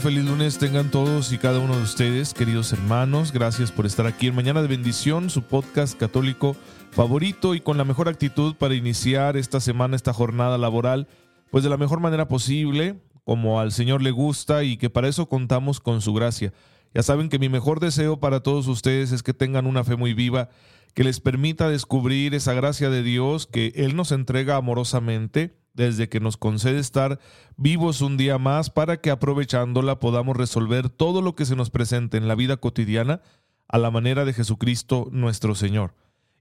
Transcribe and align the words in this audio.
Feliz 0.00 0.24
lunes 0.24 0.58
tengan 0.58 0.92
todos 0.92 1.32
y 1.32 1.38
cada 1.38 1.58
uno 1.58 1.74
de 1.74 1.82
ustedes, 1.82 2.32
queridos 2.32 2.72
hermanos. 2.72 3.32
Gracias 3.32 3.72
por 3.72 3.84
estar 3.84 4.06
aquí 4.06 4.28
en 4.28 4.34
Mañana 4.34 4.62
de 4.62 4.68
Bendición, 4.68 5.28
su 5.28 5.42
podcast 5.42 5.98
católico 5.98 6.54
favorito 6.92 7.56
y 7.56 7.60
con 7.60 7.76
la 7.76 7.84
mejor 7.84 8.08
actitud 8.08 8.54
para 8.54 8.74
iniciar 8.74 9.36
esta 9.36 9.58
semana, 9.58 9.96
esta 9.96 10.12
jornada 10.12 10.56
laboral, 10.56 11.08
pues 11.50 11.64
de 11.64 11.70
la 11.70 11.76
mejor 11.76 11.98
manera 11.98 12.28
posible, 12.28 13.00
como 13.24 13.58
al 13.58 13.72
Señor 13.72 14.00
le 14.00 14.12
gusta 14.12 14.62
y 14.62 14.76
que 14.76 14.88
para 14.88 15.08
eso 15.08 15.28
contamos 15.28 15.80
con 15.80 16.00
su 16.00 16.14
gracia. 16.14 16.52
Ya 16.94 17.02
saben 17.02 17.28
que 17.28 17.40
mi 17.40 17.48
mejor 17.48 17.80
deseo 17.80 18.20
para 18.20 18.40
todos 18.40 18.68
ustedes 18.68 19.10
es 19.10 19.24
que 19.24 19.34
tengan 19.34 19.66
una 19.66 19.82
fe 19.82 19.96
muy 19.96 20.14
viva, 20.14 20.48
que 20.94 21.04
les 21.04 21.20
permita 21.20 21.68
descubrir 21.68 22.34
esa 22.34 22.54
gracia 22.54 22.90
de 22.90 23.02
Dios 23.02 23.46
que 23.46 23.72
Él 23.76 23.96
nos 23.96 24.12
entrega 24.12 24.56
amorosamente 24.56 25.58
desde 25.74 26.08
que 26.08 26.20
nos 26.20 26.36
concede 26.36 26.80
estar 26.80 27.20
vivos 27.56 28.00
un 28.00 28.16
día 28.16 28.38
más 28.38 28.68
para 28.68 29.00
que 29.00 29.10
aprovechándola 29.10 30.00
podamos 30.00 30.36
resolver 30.36 30.88
todo 30.90 31.22
lo 31.22 31.34
que 31.36 31.46
se 31.46 31.56
nos 31.56 31.70
presente 31.70 32.16
en 32.16 32.26
la 32.26 32.34
vida 32.34 32.56
cotidiana 32.56 33.22
a 33.68 33.78
la 33.78 33.90
manera 33.90 34.24
de 34.24 34.32
Jesucristo 34.32 35.08
nuestro 35.12 35.54
Señor. 35.54 35.94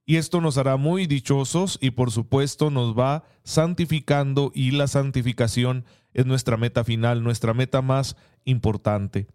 Y 0.05 0.15
esto 0.15 0.39
nos 0.41 0.57
hará 0.57 0.77
muy 0.77 1.05
dichosos 1.05 1.77
y 1.81 1.91
por 1.91 2.11
supuesto 2.11 2.71
nos 2.71 2.97
va 2.97 3.25
santificando 3.43 4.51
y 4.55 4.71
la 4.71 4.87
santificación 4.87 5.85
es 6.13 6.25
nuestra 6.25 6.57
meta 6.57 6.83
final, 6.83 7.23
nuestra 7.23 7.53
meta 7.53 7.81
más 7.81 8.15
importante. 8.45 9.27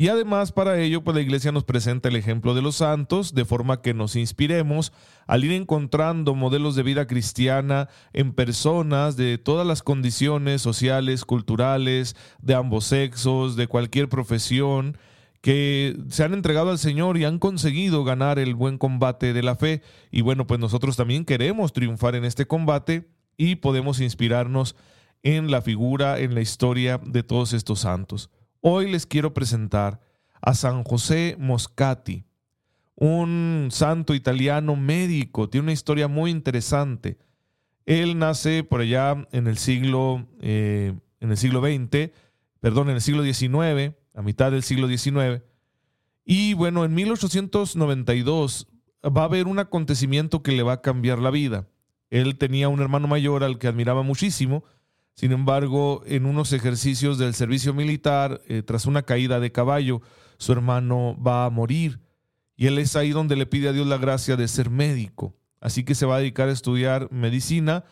Y 0.00 0.08
además 0.08 0.50
para 0.50 0.80
ello, 0.80 1.04
pues 1.04 1.14
la 1.14 1.20
iglesia 1.20 1.52
nos 1.52 1.64
presenta 1.64 2.08
el 2.08 2.16
ejemplo 2.16 2.54
de 2.54 2.62
los 2.62 2.76
santos, 2.76 3.34
de 3.34 3.44
forma 3.44 3.82
que 3.82 3.92
nos 3.92 4.16
inspiremos 4.16 4.94
al 5.26 5.44
ir 5.44 5.52
encontrando 5.52 6.34
modelos 6.34 6.74
de 6.74 6.82
vida 6.82 7.06
cristiana 7.06 7.90
en 8.14 8.32
personas 8.32 9.18
de 9.18 9.36
todas 9.36 9.66
las 9.66 9.82
condiciones 9.82 10.62
sociales, 10.62 11.26
culturales, 11.26 12.16
de 12.40 12.54
ambos 12.54 12.86
sexos, 12.86 13.56
de 13.56 13.66
cualquier 13.66 14.08
profesión, 14.08 14.96
que 15.42 15.98
se 16.08 16.24
han 16.24 16.32
entregado 16.32 16.70
al 16.70 16.78
Señor 16.78 17.18
y 17.18 17.26
han 17.26 17.38
conseguido 17.38 18.02
ganar 18.02 18.38
el 18.38 18.54
buen 18.54 18.78
combate 18.78 19.34
de 19.34 19.42
la 19.42 19.54
fe. 19.54 19.82
Y 20.10 20.22
bueno, 20.22 20.46
pues 20.46 20.58
nosotros 20.60 20.96
también 20.96 21.26
queremos 21.26 21.74
triunfar 21.74 22.14
en 22.14 22.24
este 22.24 22.46
combate 22.46 23.10
y 23.36 23.56
podemos 23.56 24.00
inspirarnos 24.00 24.76
en 25.22 25.50
la 25.50 25.60
figura, 25.60 26.20
en 26.20 26.34
la 26.34 26.40
historia 26.40 26.98
de 27.04 27.22
todos 27.22 27.52
estos 27.52 27.80
santos. 27.80 28.30
Hoy 28.62 28.90
les 28.90 29.06
quiero 29.06 29.32
presentar 29.32 30.00
a 30.42 30.52
San 30.52 30.84
José 30.84 31.34
Moscati, 31.38 32.24
un 32.94 33.68
santo 33.70 34.12
italiano 34.12 34.76
médico, 34.76 35.48
tiene 35.48 35.64
una 35.64 35.72
historia 35.72 36.08
muy 36.08 36.30
interesante. 36.30 37.16
Él 37.86 38.18
nace 38.18 38.62
por 38.62 38.82
allá 38.82 39.26
en 39.32 39.46
el 39.46 39.56
siglo, 39.56 40.26
eh, 40.42 40.92
en 41.20 41.30
el 41.30 41.38
siglo 41.38 41.62
XX, 41.62 42.10
perdón, 42.60 42.90
en 42.90 42.96
el 42.96 43.00
siglo 43.00 43.24
XIX, 43.24 43.96
a 44.14 44.20
mitad 44.20 44.50
del 44.50 44.62
siglo 44.62 44.88
XIX. 44.88 45.42
Y 46.26 46.52
bueno, 46.52 46.84
en 46.84 46.92
1892 46.94 48.68
va 49.04 49.22
a 49.22 49.24
haber 49.24 49.46
un 49.46 49.58
acontecimiento 49.58 50.42
que 50.42 50.52
le 50.52 50.62
va 50.62 50.74
a 50.74 50.82
cambiar 50.82 51.18
la 51.18 51.30
vida. 51.30 51.66
Él 52.10 52.36
tenía 52.36 52.68
un 52.68 52.80
hermano 52.80 53.08
mayor 53.08 53.42
al 53.42 53.58
que 53.58 53.68
admiraba 53.68 54.02
muchísimo, 54.02 54.64
sin 55.14 55.32
embargo, 55.32 56.02
en 56.06 56.24
unos 56.24 56.52
ejercicios 56.52 57.18
del 57.18 57.34
servicio 57.34 57.74
militar, 57.74 58.40
eh, 58.46 58.62
tras 58.62 58.86
una 58.86 59.02
caída 59.02 59.38
de 59.40 59.52
caballo, 59.52 60.00
su 60.38 60.52
hermano 60.52 61.16
va 61.20 61.44
a 61.44 61.50
morir. 61.50 62.00
Y 62.56 62.66
él 62.66 62.78
es 62.78 62.96
ahí 62.96 63.10
donde 63.10 63.36
le 63.36 63.46
pide 63.46 63.68
a 63.68 63.72
Dios 63.72 63.86
la 63.86 63.98
gracia 63.98 64.36
de 64.36 64.48
ser 64.48 64.70
médico. 64.70 65.34
Así 65.60 65.84
que 65.84 65.94
se 65.94 66.06
va 66.06 66.16
a 66.16 66.18
dedicar 66.20 66.48
a 66.48 66.52
estudiar 66.52 67.08
medicina 67.10 67.84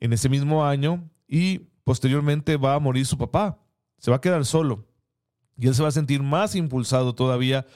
en 0.00 0.12
ese 0.12 0.28
mismo 0.28 0.64
año 0.64 1.10
y 1.26 1.60
posteriormente 1.84 2.56
va 2.56 2.74
a 2.74 2.80
morir 2.80 3.06
su 3.06 3.18
papá. 3.18 3.58
Se 3.98 4.10
va 4.10 4.18
a 4.18 4.20
quedar 4.20 4.44
solo. 4.44 4.86
Y 5.56 5.66
él 5.66 5.74
se 5.74 5.82
va 5.82 5.88
a 5.88 5.92
sentir 5.92 6.22
más 6.22 6.54
impulsado 6.54 7.14
todavía 7.14 7.66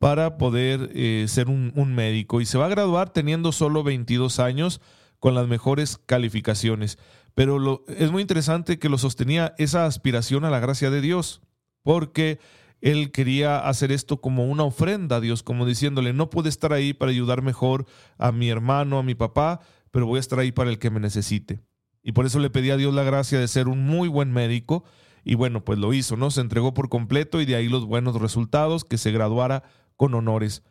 para 0.00 0.36
poder 0.36 0.90
eh, 0.94 1.26
ser 1.28 1.48
un, 1.48 1.72
un 1.76 1.94
médico. 1.94 2.40
Y 2.40 2.46
se 2.46 2.58
va 2.58 2.66
a 2.66 2.70
graduar 2.70 3.10
teniendo 3.10 3.52
solo 3.52 3.84
22 3.84 4.40
años 4.40 4.80
con 5.18 5.34
las 5.34 5.48
mejores 5.48 5.98
calificaciones. 6.06 6.98
Pero 7.34 7.58
lo, 7.58 7.84
es 7.88 8.10
muy 8.10 8.22
interesante 8.22 8.78
que 8.78 8.88
lo 8.88 8.98
sostenía 8.98 9.54
esa 9.58 9.86
aspiración 9.86 10.44
a 10.44 10.50
la 10.50 10.60
gracia 10.60 10.90
de 10.90 11.00
Dios, 11.00 11.40
porque 11.82 12.38
él 12.80 13.10
quería 13.10 13.58
hacer 13.58 13.92
esto 13.92 14.20
como 14.20 14.46
una 14.46 14.64
ofrenda 14.64 15.16
a 15.16 15.20
Dios, 15.20 15.42
como 15.42 15.66
diciéndole, 15.66 16.12
no 16.12 16.30
puedo 16.30 16.48
estar 16.48 16.72
ahí 16.72 16.92
para 16.92 17.10
ayudar 17.10 17.42
mejor 17.42 17.86
a 18.18 18.32
mi 18.32 18.48
hermano, 18.48 18.98
a 18.98 19.02
mi 19.02 19.14
papá, 19.14 19.60
pero 19.90 20.06
voy 20.06 20.18
a 20.18 20.20
estar 20.20 20.38
ahí 20.38 20.52
para 20.52 20.70
el 20.70 20.78
que 20.78 20.90
me 20.90 21.00
necesite. 21.00 21.60
Y 22.02 22.12
por 22.12 22.26
eso 22.26 22.38
le 22.38 22.50
pedí 22.50 22.70
a 22.70 22.76
Dios 22.76 22.94
la 22.94 23.02
gracia 23.02 23.38
de 23.38 23.48
ser 23.48 23.68
un 23.68 23.84
muy 23.84 24.08
buen 24.08 24.32
médico. 24.32 24.84
Y 25.24 25.34
bueno, 25.34 25.64
pues 25.64 25.78
lo 25.78 25.92
hizo, 25.92 26.16
¿no? 26.16 26.30
Se 26.30 26.40
entregó 26.40 26.72
por 26.72 26.88
completo 26.88 27.40
y 27.40 27.44
de 27.44 27.56
ahí 27.56 27.68
los 27.68 27.84
buenos 27.84 28.20
resultados, 28.20 28.84
que 28.84 28.98
se 28.98 29.10
graduara 29.10 29.64
con 29.96 30.14
honores. 30.14 30.62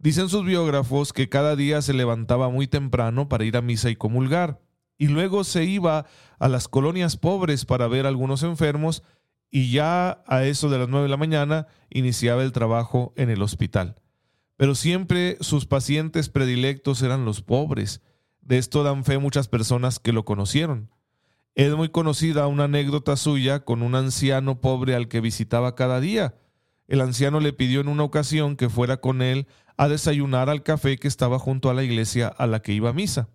Dicen 0.00 0.28
sus 0.28 0.44
biógrafos 0.44 1.12
que 1.12 1.28
cada 1.28 1.56
día 1.56 1.82
se 1.82 1.92
levantaba 1.92 2.48
muy 2.50 2.68
temprano 2.68 3.28
para 3.28 3.44
ir 3.44 3.56
a 3.56 3.62
misa 3.62 3.90
y 3.90 3.96
comulgar 3.96 4.60
y 4.96 5.08
luego 5.08 5.42
se 5.42 5.64
iba 5.64 6.06
a 6.38 6.48
las 6.48 6.68
colonias 6.68 7.16
pobres 7.16 7.64
para 7.64 7.88
ver 7.88 8.06
a 8.06 8.08
algunos 8.08 8.44
enfermos 8.44 9.02
y 9.50 9.72
ya 9.72 10.22
a 10.26 10.44
eso 10.44 10.68
de 10.68 10.78
las 10.78 10.88
nueve 10.88 11.04
de 11.04 11.10
la 11.10 11.16
mañana 11.16 11.66
iniciaba 11.90 12.44
el 12.44 12.52
trabajo 12.52 13.12
en 13.16 13.28
el 13.28 13.42
hospital. 13.42 13.96
Pero 14.56 14.76
siempre 14.76 15.36
sus 15.40 15.66
pacientes 15.66 16.28
predilectos 16.28 17.02
eran 17.02 17.24
los 17.24 17.42
pobres. 17.42 18.00
De 18.40 18.58
esto 18.58 18.84
dan 18.84 19.04
fe 19.04 19.18
muchas 19.18 19.48
personas 19.48 19.98
que 19.98 20.12
lo 20.12 20.24
conocieron. 20.24 20.90
Es 21.56 21.74
muy 21.74 21.88
conocida 21.88 22.46
una 22.46 22.64
anécdota 22.64 23.16
suya 23.16 23.64
con 23.64 23.82
un 23.82 23.96
anciano 23.96 24.60
pobre 24.60 24.94
al 24.94 25.08
que 25.08 25.20
visitaba 25.20 25.74
cada 25.74 25.98
día. 26.00 26.36
El 26.86 27.00
anciano 27.00 27.40
le 27.40 27.52
pidió 27.52 27.80
en 27.80 27.88
una 27.88 28.04
ocasión 28.04 28.56
que 28.56 28.68
fuera 28.68 28.98
con 28.98 29.22
él 29.22 29.46
a 29.78 29.88
desayunar 29.88 30.50
al 30.50 30.62
café 30.62 30.98
que 30.98 31.08
estaba 31.08 31.38
junto 31.38 31.70
a 31.70 31.74
la 31.74 31.84
iglesia 31.84 32.28
a 32.28 32.46
la 32.46 32.60
que 32.60 32.72
iba 32.72 32.90
a 32.90 32.92
misa. 32.92 33.28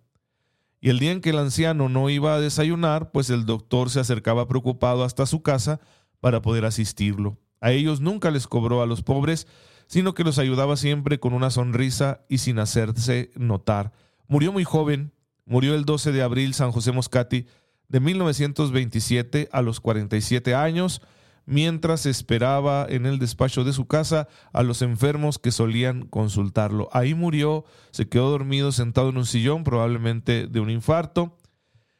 Y 0.80 0.90
el 0.90 0.98
día 0.98 1.10
en 1.10 1.22
que 1.22 1.30
el 1.30 1.38
anciano 1.38 1.88
no 1.88 2.10
iba 2.10 2.34
a 2.34 2.40
desayunar, 2.40 3.10
pues 3.10 3.30
el 3.30 3.46
doctor 3.46 3.88
se 3.88 4.00
acercaba 4.00 4.46
preocupado 4.46 5.02
hasta 5.02 5.24
su 5.24 5.42
casa 5.42 5.80
para 6.20 6.42
poder 6.42 6.66
asistirlo. 6.66 7.38
A 7.62 7.72
ellos 7.72 8.02
nunca 8.02 8.30
les 8.30 8.46
cobró 8.46 8.82
a 8.82 8.86
los 8.86 9.02
pobres, 9.02 9.46
sino 9.86 10.12
que 10.12 10.22
los 10.22 10.38
ayudaba 10.38 10.76
siempre 10.76 11.18
con 11.18 11.32
una 11.32 11.50
sonrisa 11.50 12.20
y 12.28 12.38
sin 12.38 12.58
hacerse 12.58 13.30
notar. 13.36 13.92
Murió 14.28 14.52
muy 14.52 14.64
joven, 14.64 15.12
murió 15.46 15.74
el 15.74 15.86
12 15.86 16.12
de 16.12 16.22
abril 16.22 16.52
San 16.52 16.72
José 16.72 16.92
Moscati 16.92 17.46
de 17.88 18.00
1927 18.00 19.48
a 19.50 19.62
los 19.62 19.80
47 19.80 20.54
años, 20.54 21.00
mientras 21.46 22.06
esperaba 22.06 22.86
en 22.88 23.06
el 23.06 23.18
despacho 23.18 23.64
de 23.64 23.72
su 23.72 23.86
casa 23.86 24.28
a 24.52 24.62
los 24.62 24.82
enfermos 24.82 25.38
que 25.38 25.50
solían 25.50 26.06
consultarlo. 26.06 26.88
Ahí 26.92 27.14
murió, 27.14 27.64
se 27.90 28.08
quedó 28.08 28.30
dormido 28.30 28.72
sentado 28.72 29.10
en 29.10 29.18
un 29.18 29.26
sillón, 29.26 29.64
probablemente 29.64 30.46
de 30.46 30.60
un 30.60 30.70
infarto. 30.70 31.36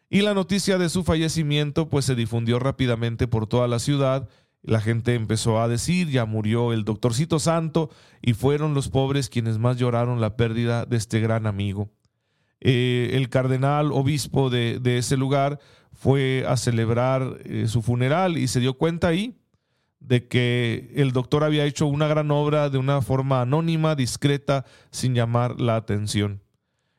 Y 0.08 0.22
la 0.22 0.34
noticia 0.34 0.78
de 0.78 0.88
su 0.88 1.04
fallecimiento 1.04 1.88
pues 1.88 2.04
se 2.04 2.14
difundió 2.14 2.58
rápidamente 2.58 3.26
por 3.26 3.46
toda 3.46 3.68
la 3.68 3.78
ciudad. 3.78 4.28
La 4.62 4.80
gente 4.80 5.14
empezó 5.14 5.60
a 5.60 5.68
decir, 5.68 6.08
ya 6.08 6.24
murió 6.24 6.72
el 6.72 6.84
doctorcito 6.84 7.38
santo, 7.38 7.90
y 8.22 8.32
fueron 8.32 8.72
los 8.74 8.88
pobres 8.88 9.28
quienes 9.28 9.58
más 9.58 9.76
lloraron 9.76 10.20
la 10.20 10.36
pérdida 10.36 10.86
de 10.86 10.96
este 10.96 11.20
gran 11.20 11.46
amigo. 11.46 11.90
Eh, 12.60 13.10
el 13.12 13.28
cardenal 13.28 13.92
obispo 13.92 14.48
de, 14.48 14.80
ese 14.84 15.18
lugar 15.18 15.60
fue 15.92 16.46
a 16.48 16.56
celebrar 16.56 17.38
eh, 17.44 17.66
su 17.68 17.82
funeral 17.82 18.38
y 18.38 18.48
se 18.48 18.58
dio 18.58 18.78
cuenta 18.78 19.08
ahí 19.08 19.36
de 20.06 20.28
que 20.28 20.92
el 20.94 21.12
doctor 21.12 21.44
había 21.44 21.64
hecho 21.64 21.86
una 21.86 22.06
gran 22.06 22.30
obra 22.30 22.70
de 22.70 22.78
una 22.78 23.00
forma 23.02 23.40
anónima, 23.40 23.94
discreta, 23.94 24.64
sin 24.90 25.14
llamar 25.14 25.60
la 25.60 25.76
atención. 25.76 26.42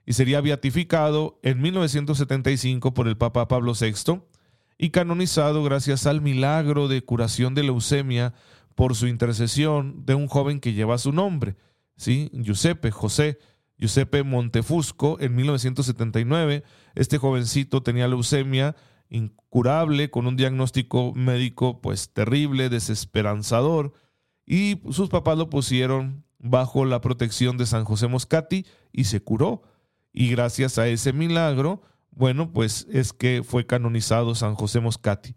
Y 0.06 0.14
sería 0.14 0.42
beatificado 0.42 1.40
en 1.44 1.62
1975 1.62 2.94
por 2.94 3.08
el 3.08 3.18
Papa 3.18 3.48
Pablo 3.48 3.74
VI 3.80 4.22
y 4.78 4.90
canonizado 4.90 5.64
gracias 5.64 6.06
al 6.06 6.22
milagro 6.22 6.88
de 6.88 7.04
curación 7.04 7.56
de 7.56 7.64
leucemia 7.64 8.34
por 8.76 8.96
su 8.96 9.08
intercesión 9.08 10.06
de 10.06 10.16
un 10.16 10.28
joven 10.28 10.60
que 10.60 10.74
lleva 10.74 10.98
su 10.98 11.12
nombre, 11.12 11.56
¿sí? 11.96 12.30
Giuseppe 12.34 12.92
José 12.92 13.40
Giuseppe 13.78 14.24
Montefusco 14.24 15.18
en 15.20 15.36
1979. 15.36 16.64
Este 16.96 17.18
jovencito 17.18 17.84
tenía 17.84 18.08
leucemia 18.08 18.76
incurable 19.10 20.10
con 20.10 20.28
un 20.28 20.36
diagnóstico 20.36 21.14
médico 21.14 21.82
pues 21.82 22.12
terrible, 22.14 22.70
desesperanzador 22.70 23.94
y 24.46 24.82
sus 24.92 25.10
papás 25.10 25.38
lo 25.38 25.50
pusieron 25.50 26.24
bajo 26.40 26.86
la 26.86 27.02
protección 27.02 27.58
de 27.58 27.66
San 27.66 27.86
José 27.86 28.08
Moscati 28.08 28.66
y 28.92 29.06
se 29.06 29.22
curó. 29.22 29.64
Y 30.14 30.30
gracias 30.30 30.78
a 30.78 30.88
ese 30.88 31.12
milagro, 31.12 31.82
bueno, 32.12 32.54
pues 32.54 32.88
es 32.92 33.12
que 33.12 33.44
fue 33.44 33.66
canonizado 33.66 34.36
San 34.36 34.56
José 34.56 34.80
Moscati. 34.80 35.36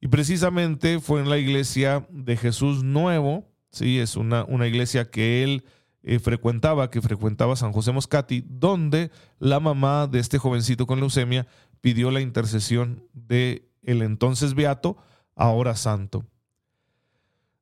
Y 0.00 0.08
precisamente 0.08 1.00
fue 1.00 1.20
en 1.20 1.28
la 1.28 1.36
iglesia 1.36 2.06
de 2.10 2.36
Jesús 2.36 2.82
Nuevo, 2.82 3.50
sí, 3.70 3.98
es 3.98 4.16
una, 4.16 4.44
una 4.44 4.66
iglesia 4.66 5.10
que 5.10 5.42
él 5.42 5.64
eh, 6.02 6.18
frecuentaba, 6.18 6.90
que 6.90 7.02
frecuentaba 7.02 7.56
San 7.56 7.72
José 7.72 7.92
Moscati, 7.92 8.42
donde 8.48 9.10
la 9.38 9.60
mamá 9.60 10.06
de 10.06 10.20
este 10.20 10.38
jovencito 10.38 10.86
con 10.86 11.00
leucemia 11.00 11.46
pidió 11.80 12.10
la 12.10 12.20
intercesión 12.20 13.04
de 13.12 13.68
el 13.82 14.02
entonces 14.02 14.54
beato, 14.54 14.96
ahora 15.34 15.74
santo. 15.74 16.26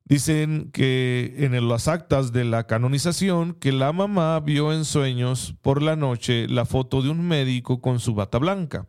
Dicen 0.05 0.71
que 0.71 1.35
en 1.37 1.69
las 1.69 1.87
actas 1.87 2.33
de 2.33 2.43
la 2.43 2.65
canonización 2.65 3.53
que 3.53 3.71
la 3.71 3.93
mamá 3.93 4.39
vio 4.39 4.73
en 4.73 4.83
sueños 4.83 5.55
por 5.61 5.83
la 5.83 5.95
noche 5.95 6.47
la 6.47 6.65
foto 6.65 7.03
de 7.03 7.09
un 7.09 7.27
médico 7.27 7.79
con 7.79 7.99
su 7.99 8.15
bata 8.15 8.39
blanca. 8.39 8.87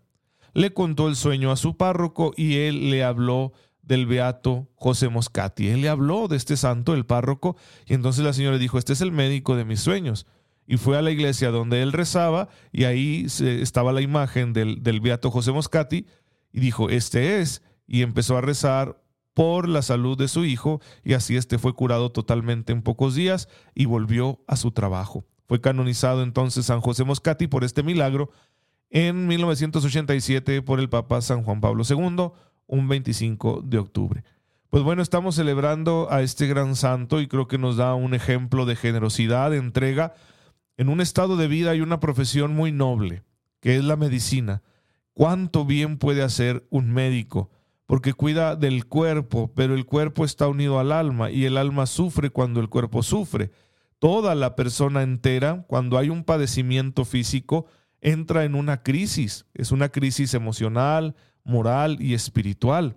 Le 0.54 0.72
contó 0.72 1.08
el 1.08 1.16
sueño 1.16 1.52
a 1.52 1.56
su 1.56 1.76
párroco 1.76 2.32
y 2.36 2.56
él 2.56 2.90
le 2.90 3.04
habló 3.04 3.52
del 3.82 4.06
beato 4.06 4.68
José 4.76 5.08
Moscati. 5.08 5.68
Él 5.68 5.82
le 5.82 5.88
habló 5.90 6.26
de 6.26 6.36
este 6.36 6.56
santo, 6.56 6.94
el 6.94 7.04
párroco, 7.04 7.56
y 7.86 7.94
entonces 7.94 8.24
la 8.24 8.32
señora 8.32 8.56
dijo, 8.56 8.78
este 8.78 8.94
es 8.94 9.00
el 9.00 9.12
médico 9.12 9.56
de 9.56 9.64
mis 9.64 9.80
sueños. 9.80 10.26
Y 10.66 10.76
fue 10.76 10.96
a 10.96 11.02
la 11.02 11.10
iglesia 11.10 11.50
donde 11.50 11.82
él 11.82 11.92
rezaba 11.92 12.48
y 12.72 12.84
ahí 12.84 13.26
estaba 13.40 13.92
la 13.92 14.00
imagen 14.00 14.52
del, 14.52 14.82
del 14.82 15.00
beato 15.00 15.30
José 15.30 15.52
Moscati 15.52 16.06
y 16.52 16.60
dijo, 16.60 16.90
este 16.90 17.40
es, 17.40 17.62
y 17.86 18.02
empezó 18.02 18.36
a 18.36 18.40
rezar 18.40 19.00
por 19.34 19.68
la 19.68 19.82
salud 19.82 20.18
de 20.18 20.28
su 20.28 20.44
hijo 20.44 20.80
y 21.02 21.14
así 21.14 21.36
este 21.36 21.58
fue 21.58 21.74
curado 21.74 22.10
totalmente 22.10 22.72
en 22.72 22.82
pocos 22.82 23.14
días 23.14 23.48
y 23.74 23.86
volvió 23.86 24.40
a 24.46 24.56
su 24.56 24.70
trabajo. 24.72 25.24
Fue 25.46 25.60
canonizado 25.60 26.22
entonces 26.22 26.66
San 26.66 26.80
José 26.80 27.04
Moscati 27.04 27.46
por 27.46 27.64
este 27.64 27.82
milagro 27.82 28.30
en 28.90 29.26
1987 29.26 30.62
por 30.62 30.80
el 30.80 30.88
Papa 30.88 31.20
San 31.22 31.42
Juan 31.42 31.60
Pablo 31.60 31.84
II, 31.88 32.30
un 32.66 32.88
25 32.88 33.62
de 33.64 33.78
octubre. 33.78 34.24
Pues 34.68 34.84
bueno, 34.84 35.02
estamos 35.02 35.34
celebrando 35.34 36.08
a 36.10 36.22
este 36.22 36.46
gran 36.46 36.76
santo 36.76 37.20
y 37.20 37.26
creo 37.26 37.48
que 37.48 37.58
nos 37.58 37.76
da 37.76 37.94
un 37.94 38.14
ejemplo 38.14 38.66
de 38.66 38.76
generosidad, 38.76 39.50
de 39.50 39.56
entrega 39.56 40.14
en 40.80 40.88
un 40.88 41.00
estado 41.00 41.36
de 41.36 41.46
vida 41.46 41.76
y 41.76 41.82
una 41.82 42.00
profesión 42.00 42.56
muy 42.56 42.72
noble, 42.72 43.22
que 43.60 43.76
es 43.76 43.84
la 43.84 43.96
medicina. 43.96 44.62
¿Cuánto 45.12 45.64
bien 45.64 45.98
puede 45.98 46.22
hacer 46.22 46.66
un 46.70 46.90
médico? 46.90 47.50
porque 47.90 48.12
cuida 48.12 48.54
del 48.54 48.86
cuerpo, 48.86 49.52
pero 49.52 49.74
el 49.74 49.84
cuerpo 49.84 50.24
está 50.24 50.46
unido 50.46 50.78
al 50.78 50.92
alma 50.92 51.32
y 51.32 51.46
el 51.46 51.56
alma 51.56 51.86
sufre 51.86 52.30
cuando 52.30 52.60
el 52.60 52.68
cuerpo 52.68 53.02
sufre. 53.02 53.50
Toda 53.98 54.36
la 54.36 54.54
persona 54.54 55.02
entera, 55.02 55.64
cuando 55.66 55.98
hay 55.98 56.08
un 56.08 56.22
padecimiento 56.22 57.04
físico, 57.04 57.66
entra 58.00 58.44
en 58.44 58.54
una 58.54 58.84
crisis. 58.84 59.44
Es 59.54 59.72
una 59.72 59.88
crisis 59.88 60.34
emocional, 60.34 61.16
moral 61.42 61.96
y 62.00 62.14
espiritual. 62.14 62.96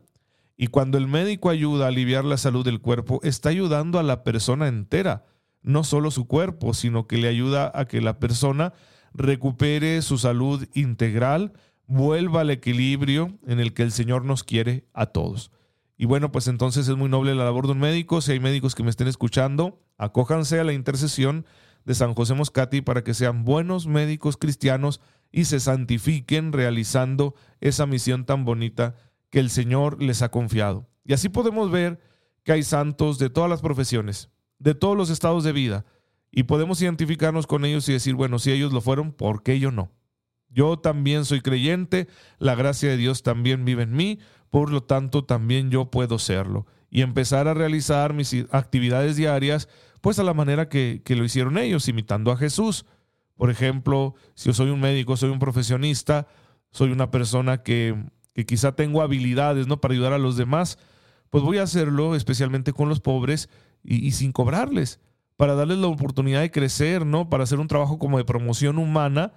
Y 0.57 0.67
cuando 0.67 0.99
el 0.99 1.07
médico 1.07 1.49
ayuda 1.49 1.85
a 1.85 1.87
aliviar 1.87 2.23
la 2.23 2.37
salud 2.37 2.63
del 2.63 2.79
cuerpo, 2.79 3.19
está 3.23 3.49
ayudando 3.49 3.97
a 3.97 4.03
la 4.03 4.23
persona 4.23 4.67
entera, 4.67 5.25
no 5.63 5.83
solo 5.83 6.11
su 6.11 6.27
cuerpo, 6.27 6.73
sino 6.73 7.07
que 7.07 7.17
le 7.17 7.27
ayuda 7.27 7.71
a 7.73 7.85
que 7.85 8.01
la 8.01 8.19
persona 8.19 8.73
recupere 9.13 10.01
su 10.01 10.17
salud 10.17 10.67
integral, 10.73 11.53
vuelva 11.87 12.41
al 12.41 12.49
equilibrio 12.49 13.37
en 13.47 13.59
el 13.59 13.73
que 13.73 13.83
el 13.83 13.91
Señor 13.91 14.25
nos 14.25 14.43
quiere 14.43 14.85
a 14.93 15.07
todos. 15.07 15.51
Y 15.97 16.05
bueno, 16.05 16.31
pues 16.31 16.47
entonces 16.47 16.87
es 16.87 16.95
muy 16.95 17.09
noble 17.09 17.35
la 17.35 17.45
labor 17.45 17.65
de 17.65 17.73
un 17.73 17.79
médico. 17.79 18.21
Si 18.21 18.31
hay 18.31 18.39
médicos 18.39 18.75
que 18.75 18.83
me 18.83 18.89
estén 18.89 19.07
escuchando, 19.07 19.79
acójanse 19.97 20.59
a 20.59 20.63
la 20.63 20.73
intercesión 20.73 21.45
de 21.85 21.93
San 21.93 22.13
José 22.13 22.33
Moscati 22.33 22.81
para 22.81 23.03
que 23.03 23.13
sean 23.13 23.43
buenos 23.43 23.87
médicos 23.87 24.37
cristianos 24.37 25.01
y 25.31 25.45
se 25.45 25.59
santifiquen 25.59 26.51
realizando 26.51 27.35
esa 27.59 27.85
misión 27.85 28.25
tan 28.25 28.45
bonita 28.45 28.95
que 29.29 29.39
el 29.39 29.49
Señor 29.49 30.01
les 30.01 30.21
ha 30.21 30.29
confiado. 30.29 30.87
Y 31.05 31.13
así 31.13 31.29
podemos 31.29 31.71
ver 31.71 31.99
que 32.43 32.51
hay 32.51 32.63
santos 32.63 33.17
de 33.19 33.29
todas 33.29 33.49
las 33.49 33.61
profesiones, 33.61 34.29
de 34.63 34.75
todos 34.75 34.95
los 34.95 35.09
estados 35.09 35.43
de 35.43 35.51
vida, 35.51 35.85
y 36.31 36.43
podemos 36.43 36.81
identificarnos 36.81 37.45
con 37.45 37.65
ellos 37.65 37.87
y 37.89 37.93
decir, 37.93 38.15
bueno, 38.15 38.39
si 38.39 38.51
ellos 38.51 38.73
lo 38.73 38.81
fueron, 38.81 39.11
¿por 39.11 39.43
qué 39.43 39.59
yo 39.59 39.71
no? 39.71 39.91
Yo 40.49 40.79
también 40.79 41.25
soy 41.25 41.41
creyente, 41.41 42.07
la 42.39 42.55
gracia 42.55 42.89
de 42.89 42.97
Dios 42.97 43.23
también 43.23 43.65
vive 43.65 43.83
en 43.83 43.93
mí, 43.93 44.19
por 44.49 44.71
lo 44.71 44.83
tanto 44.83 45.25
también 45.25 45.69
yo 45.69 45.91
puedo 45.91 46.17
serlo 46.17 46.65
y 46.89 47.01
empezar 47.01 47.47
a 47.47 47.53
realizar 47.53 48.13
mis 48.13 48.35
actividades 48.51 49.15
diarias 49.15 49.67
pues 50.01 50.19
a 50.19 50.23
la 50.23 50.33
manera 50.33 50.69
que, 50.69 51.01
lo 51.07 51.23
hicieron 51.23 51.57
ellos, 51.57 51.87
imitando 51.87 52.31
a 52.31 52.37
Jesús. 52.37 52.85
Por 53.35 53.49
ejemplo, 53.49 54.15
si 54.35 54.49
yo 54.49 54.53
soy 54.53 54.69
un 54.69 54.79
médico, 54.79 55.17
soy 55.17 55.29
un 55.29 55.39
profesionista, 55.39 56.27
soy 56.71 56.91
una 56.91 57.09
persona 57.09 57.63
que, 57.63 57.95
que 58.33 58.45
quizá 58.45 58.75
tengo 58.75 59.01
habilidades 59.01 59.65
¿no? 59.67 59.81
para 59.81 59.93
ayudar 59.93 60.13
a 60.13 60.19
los 60.19 60.37
demás, 60.37 60.77
pues 61.29 61.43
voy 61.43 61.57
a 61.57 61.63
hacerlo 61.63 62.15
especialmente 62.15 62.73
con 62.73 62.89
los 62.89 62.99
pobres 62.99 63.49
y, 63.83 64.11
sin 64.11 64.31
cobrarles, 64.31 64.99
para 65.37 65.55
darles 65.55 65.77
la 65.77 65.87
oportunidad 65.87 66.41
de 66.41 66.51
crecer, 66.51 67.05
¿no? 67.05 67.29
para 67.29 67.43
hacer 67.43 67.59
un 67.59 67.67
trabajo 67.67 67.99
como 67.99 68.17
de 68.17 68.25
promoción 68.25 68.77
humana 68.77 69.33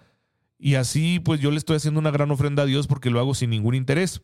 y 0.58 0.75
así 0.75 1.20
pues 1.20 1.40
yo 1.40 1.50
le 1.50 1.58
estoy 1.58 1.76
haciendo 1.76 2.00
una 2.00 2.10
gran 2.10 2.31
ofrenda 2.31 2.62
a 2.62 2.66
Dios 2.66 2.87
porque 2.87 3.10
lo 3.10 3.20
hago 3.20 3.34
sin 3.34 3.50
ningún 3.50 3.75
interés. 3.75 4.22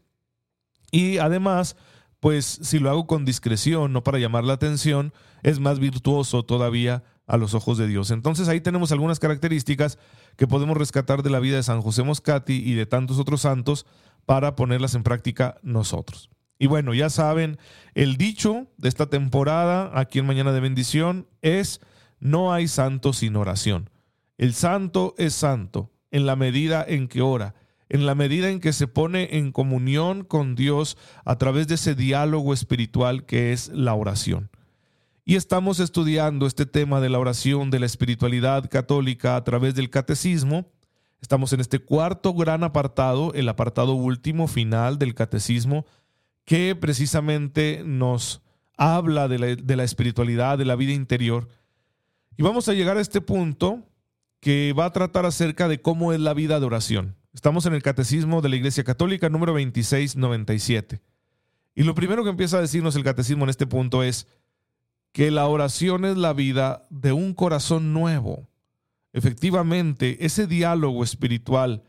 Y 0.91 1.19
además, 1.19 1.77
pues 2.21 2.61
si 2.63 2.79
lo 2.79 2.91
hago 2.91 3.07
con 3.07 3.25
discreción, 3.25 3.93
no 3.93 4.03
para 4.03 4.19
llamar 4.19 4.45
la 4.45 4.55
atención, 4.55 5.13
es 5.43 5.59
más 5.59 5.79
virtuoso 5.79 6.45
todavía 6.45 7.03
a 7.27 7.37
los 7.37 7.55
ojos 7.55 7.79
de 7.79 7.87
Dios. 7.87 8.11
Entonces 8.11 8.49
ahí 8.49 8.61
tenemos 8.61 8.93
algunas 8.93 9.19
características 9.19 9.99
que 10.37 10.47
podemos 10.47 10.77
rescatar 10.77 11.23
de 11.23 11.31
la 11.31 11.41
vida 11.41 11.57
de 11.57 11.63
San 11.63 11.83
José 11.83 12.03
Moscati 12.03 12.55
y 12.55 12.75
de 12.75 12.87
tantos 12.87 13.19
otros 13.19 13.43
santos 13.43 13.87
para 14.27 14.55
ponerlas 14.55 14.95
en 14.95 15.03
práctica 15.03 15.57
nosotros. 15.63 16.31
Y 16.59 16.67
bueno, 16.67 16.95
ya 16.95 17.11
saben, 17.11 17.59
el 17.95 18.17
dicho 18.17 18.67
de 18.77 18.89
esta 18.89 19.07
temporada 19.07 19.91
aquí 19.95 20.19
en 20.21 20.27
Mañana 20.27 20.53
de 20.53 20.61
Bendición 20.61 21.27
es, 21.41 21.81
no 22.21 22.53
hay 22.53 22.69
santo 22.69 23.13
sin 23.13 23.37
oración. 23.37 23.91
El 24.39 24.55
santo 24.55 25.15
es 25.19 25.35
santo 25.35 25.91
en 26.11 26.27
la 26.27 26.37
medida 26.37 26.85
en 26.87 27.09
que 27.09 27.21
ora, 27.21 27.55
en 27.89 28.07
la 28.07 28.15
medida 28.15 28.49
en 28.49 28.61
que 28.61 28.73
se 28.73 28.87
pone 28.87 29.37
en 29.37 29.53
comunión 29.53 30.25
con 30.25 30.55
Dios 30.55 30.97
a 31.25 31.37
través 31.37 31.69
de 31.69 31.75
ese 31.75 31.95
diálogo 31.95 32.55
espiritual 32.55 33.27
que 33.27 33.53
es 33.53 33.69
la 33.69 33.95
oración. 33.95 34.51
Y 35.25 35.37
estamos 35.37 35.79
estudiando 35.79 36.47
este 36.47 36.67
tema 36.67 37.01
de 37.01 37.09
la 37.09 37.19
oración, 37.19 37.71
de 37.71 37.79
la 37.79 37.87
espiritualidad 37.87 38.69
católica 38.69 39.37
a 39.37 39.45
través 39.45 39.75
del 39.75 39.91
catecismo. 39.91 40.67
Estamos 41.21 41.53
en 41.53 41.61
este 41.61 41.79
cuarto 41.79 42.35
gran 42.35 42.65
apartado, 42.65 43.33
el 43.35 43.49
apartado 43.49 43.95
último, 43.95 44.49
final 44.49 44.99
del 44.99 45.15
catecismo, 45.15 45.87
que 46.45 46.75
precisamente 46.75 47.83
nos 47.85 48.43
habla 48.77 49.29
de 49.29 49.39
la, 49.39 49.85
espiritualidad, 49.85 50.59
de 50.59 50.65
la 50.65 50.77
vida 50.77 50.93
interior. 50.93 51.49
Y 52.37 52.43
vamos 52.43 52.69
a 52.69 52.75
llegar 52.75 52.97
a 52.97 53.01
este 53.01 53.21
punto 53.21 53.87
que 54.41 54.73
va 54.73 54.87
a 54.87 54.93
tratar 54.93 55.25
acerca 55.25 55.69
de 55.69 55.81
cómo 55.81 56.13
es 56.13 56.21
la 56.21 56.35
vida 56.35 56.59
de 56.59 56.67
oración. 56.67 57.17
Estamos 57.33 57.65
en 57.67 57.75
el 57.75 57.83
Catecismo 57.83 58.43
de 58.43 58.49
la 58.49 58.57
Iglesia 58.57 58.85
Católica 58.85 59.29
número 59.29 59.53
2697. 59.53 61.01
Y 61.75 61.85
lo 61.85 61.95
primero 61.95 62.25
que 62.25 62.31
empieza 62.31 62.59
a 62.59 62.63
decirnos 62.63 62.97
el 62.97 63.05
Catecismo 63.05 63.45
en 63.45 63.51
este 63.51 63.67
punto 63.67 64.03
es 64.03 64.27
que 65.13 65.31
la 65.31 65.47
oración 65.47 66.05
es 66.05 66.17
la 66.17 66.33
vida 66.33 66.87
de 66.91 67.13
un 67.13 67.35
corazón 67.35 67.93
nuevo. 67.93 68.49
Efectivamente, 69.13 70.25
ese 70.25 70.47
diálogo 70.47 71.05
espiritual 71.05 71.83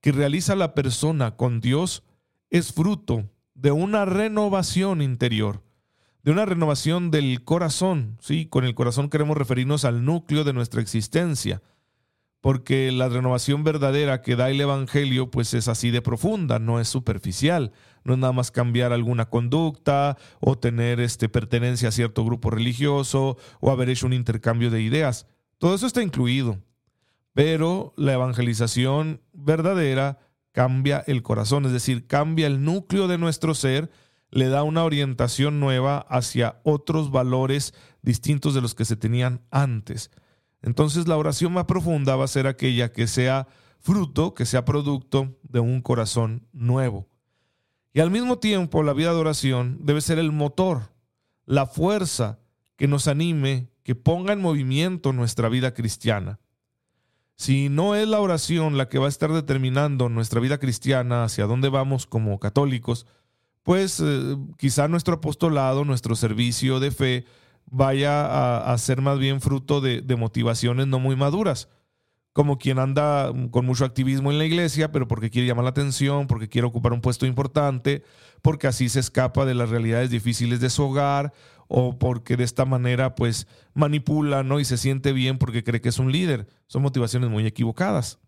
que 0.00 0.12
realiza 0.12 0.54
la 0.54 0.74
persona 0.74 1.36
con 1.36 1.60
Dios 1.60 2.02
es 2.50 2.72
fruto 2.72 3.30
de 3.56 3.72
una 3.72 4.04
renovación 4.04 5.02
interior, 5.02 5.64
de 6.22 6.30
una 6.30 6.44
renovación 6.44 7.10
del 7.10 7.42
corazón. 7.42 8.18
Sí, 8.20 8.46
con 8.46 8.64
el 8.64 8.74
corazón 8.74 9.10
queremos 9.10 9.36
referirnos 9.36 9.84
al 9.84 10.04
núcleo 10.04 10.44
de 10.44 10.52
nuestra 10.52 10.80
existencia 10.80 11.62
porque 12.46 12.92
la 12.92 13.08
renovación 13.08 13.64
verdadera 13.64 14.22
que 14.22 14.36
da 14.36 14.50
el 14.50 14.60
Evangelio 14.60 15.32
pues 15.32 15.52
es 15.52 15.66
así 15.66 15.90
de 15.90 16.00
profunda, 16.00 16.60
no 16.60 16.78
es 16.78 16.86
superficial, 16.86 17.72
no 18.04 18.12
es 18.12 18.20
nada 18.20 18.32
más 18.32 18.52
cambiar 18.52 18.92
alguna 18.92 19.28
conducta 19.28 20.16
o 20.38 20.56
tener 20.56 21.00
este, 21.00 21.28
pertenencia 21.28 21.88
a 21.88 21.90
cierto 21.90 22.24
grupo 22.24 22.50
religioso 22.50 23.36
o 23.58 23.72
haber 23.72 23.90
hecho 23.90 24.06
un 24.06 24.12
intercambio 24.12 24.70
de 24.70 24.80
ideas. 24.80 25.26
Todo 25.58 25.74
eso 25.74 25.88
está 25.88 26.04
incluido, 26.04 26.60
pero 27.32 27.94
la 27.96 28.12
evangelización 28.12 29.22
verdadera 29.32 30.20
cambia 30.56 31.04
el 31.06 31.22
corazón, 31.22 31.66
es 31.66 31.72
decir, 31.72 32.06
cambia 32.06 32.46
el 32.46 32.64
núcleo 32.64 33.08
de 33.08 33.18
nuestro 33.18 33.54
ser, 33.54 33.90
le 34.30 34.48
da 34.48 34.62
una 34.62 34.84
orientación 34.84 35.60
nueva 35.60 35.98
hacia 36.08 36.62
otros 36.64 37.10
valores 37.10 37.74
distintos 38.00 38.54
de 38.54 38.62
los 38.62 38.74
que 38.74 38.86
se 38.86 38.96
tenían 38.96 39.42
antes. 39.50 40.10
Entonces 40.62 41.08
la 41.08 41.18
oración 41.18 41.52
más 41.52 41.66
profunda 41.66 42.16
va 42.16 42.24
a 42.24 42.28
ser 42.28 42.46
aquella 42.46 42.90
que 42.90 43.06
sea 43.06 43.48
fruto, 43.80 44.32
que 44.32 44.46
sea 44.46 44.64
producto 44.64 45.36
de 45.42 45.60
un 45.60 45.82
corazón 45.82 46.48
nuevo. 46.54 47.06
Y 47.92 48.00
al 48.00 48.10
mismo 48.10 48.38
tiempo 48.38 48.82
la 48.82 48.94
vida 48.94 49.12
de 49.12 49.20
oración 49.20 49.80
debe 49.82 50.00
ser 50.00 50.18
el 50.18 50.32
motor, 50.32 50.94
la 51.44 51.66
fuerza 51.66 52.38
que 52.76 52.88
nos 52.88 53.08
anime, 53.08 53.68
que 53.82 53.94
ponga 53.94 54.32
en 54.32 54.40
movimiento 54.40 55.12
nuestra 55.12 55.50
vida 55.50 55.74
cristiana. 55.74 56.40
Si 57.36 57.68
no 57.68 57.94
es 57.94 58.08
la 58.08 58.20
oración 58.20 58.78
la 58.78 58.88
que 58.88 58.98
va 58.98 59.06
a 59.06 59.10
estar 59.10 59.30
determinando 59.32 60.08
nuestra 60.08 60.40
vida 60.40 60.58
cristiana, 60.58 61.24
hacia 61.24 61.46
dónde 61.46 61.68
vamos 61.68 62.06
como 62.06 62.38
católicos, 62.38 63.06
pues 63.62 64.00
eh, 64.00 64.36
quizá 64.56 64.88
nuestro 64.88 65.16
apostolado, 65.16 65.84
nuestro 65.84 66.16
servicio 66.16 66.80
de 66.80 66.90
fe, 66.90 67.24
vaya 67.70 68.72
a, 68.72 68.78
ser 68.78 69.02
más 69.02 69.18
bien 69.18 69.40
fruto 69.40 69.80
de, 69.80 70.00
de, 70.00 70.16
motivaciones 70.16 70.86
no 70.86 71.00
muy 71.00 71.16
maduras, 71.16 71.68
como 72.36 72.58
quien 72.58 72.78
anda 72.78 73.32
con 73.50 73.64
mucho 73.64 73.86
activismo 73.86 74.30
en 74.30 74.36
la 74.36 74.44
iglesia, 74.44 74.92
pero 74.92 75.08
porque 75.08 75.30
quiere 75.30 75.48
llamar 75.48 75.64
la 75.64 75.70
atención, 75.70 76.26
porque 76.26 76.50
quiere 76.50 76.66
ocupar 76.66 76.92
un 76.92 77.00
puesto 77.00 77.24
importante, 77.24 78.02
porque 78.42 78.66
así 78.66 78.90
se 78.90 79.00
escapa 79.00 79.46
de 79.46 79.54
las 79.54 79.70
realidades 79.70 80.10
difíciles 80.10 80.60
de 80.60 80.68
su 80.68 80.82
hogar, 80.82 81.32
o 81.66 81.98
porque 81.98 82.36
de 82.36 82.44
esta 82.44 82.66
manera 82.66 83.14
pues 83.14 83.46
manipula 83.72 84.42
¿no? 84.42 84.60
y 84.60 84.66
se 84.66 84.76
siente 84.76 85.14
bien 85.14 85.38
porque 85.38 85.64
cree 85.64 85.80
que 85.80 85.88
es 85.88 85.98
un 85.98 86.12
líder. 86.12 86.46
Son 86.66 86.82
motivaciones 86.82 87.30
muy 87.30 87.46
equivocadas. 87.46 88.18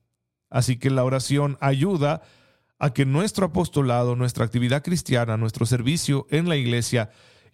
Así 0.48 0.78
que 0.78 0.88
la 0.88 1.04
oración 1.04 1.58
ayuda 1.60 2.22
a 2.78 2.94
que 2.94 3.04
nuestro 3.04 3.44
apostolado, 3.44 4.16
nuestra 4.16 4.46
actividad 4.46 4.82
cristiana, 4.82 5.36
nuestro 5.36 5.66
servicio 5.66 6.26
en 6.30 6.48
la 6.48 6.56
iglesia 6.56 7.10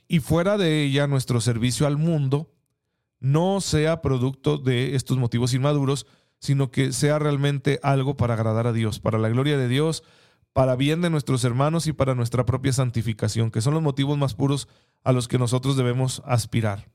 y 0.06 0.20
fuera 0.20 0.56
de 0.56 0.84
ella 0.84 1.08
nuestro 1.08 1.40
servicio 1.40 1.88
al 1.88 1.96
mundo 1.96 2.54
no 3.18 3.60
sea 3.60 4.02
producto 4.02 4.56
de 4.56 4.94
estos 4.94 5.18
motivos 5.18 5.52
inmaduros, 5.52 6.06
sino 6.44 6.70
que 6.70 6.92
sea 6.92 7.18
realmente 7.18 7.80
algo 7.82 8.18
para 8.18 8.34
agradar 8.34 8.66
a 8.66 8.74
Dios, 8.74 9.00
para 9.00 9.18
la 9.18 9.30
gloria 9.30 9.56
de 9.56 9.66
Dios, 9.66 10.04
para 10.52 10.76
bien 10.76 11.00
de 11.00 11.08
nuestros 11.08 11.42
hermanos 11.42 11.86
y 11.86 11.94
para 11.94 12.14
nuestra 12.14 12.44
propia 12.44 12.74
santificación, 12.74 13.50
que 13.50 13.62
son 13.62 13.72
los 13.72 13.82
motivos 13.82 14.18
más 14.18 14.34
puros 14.34 14.68
a 15.04 15.12
los 15.12 15.26
que 15.26 15.38
nosotros 15.38 15.78
debemos 15.78 16.22
aspirar. 16.26 16.90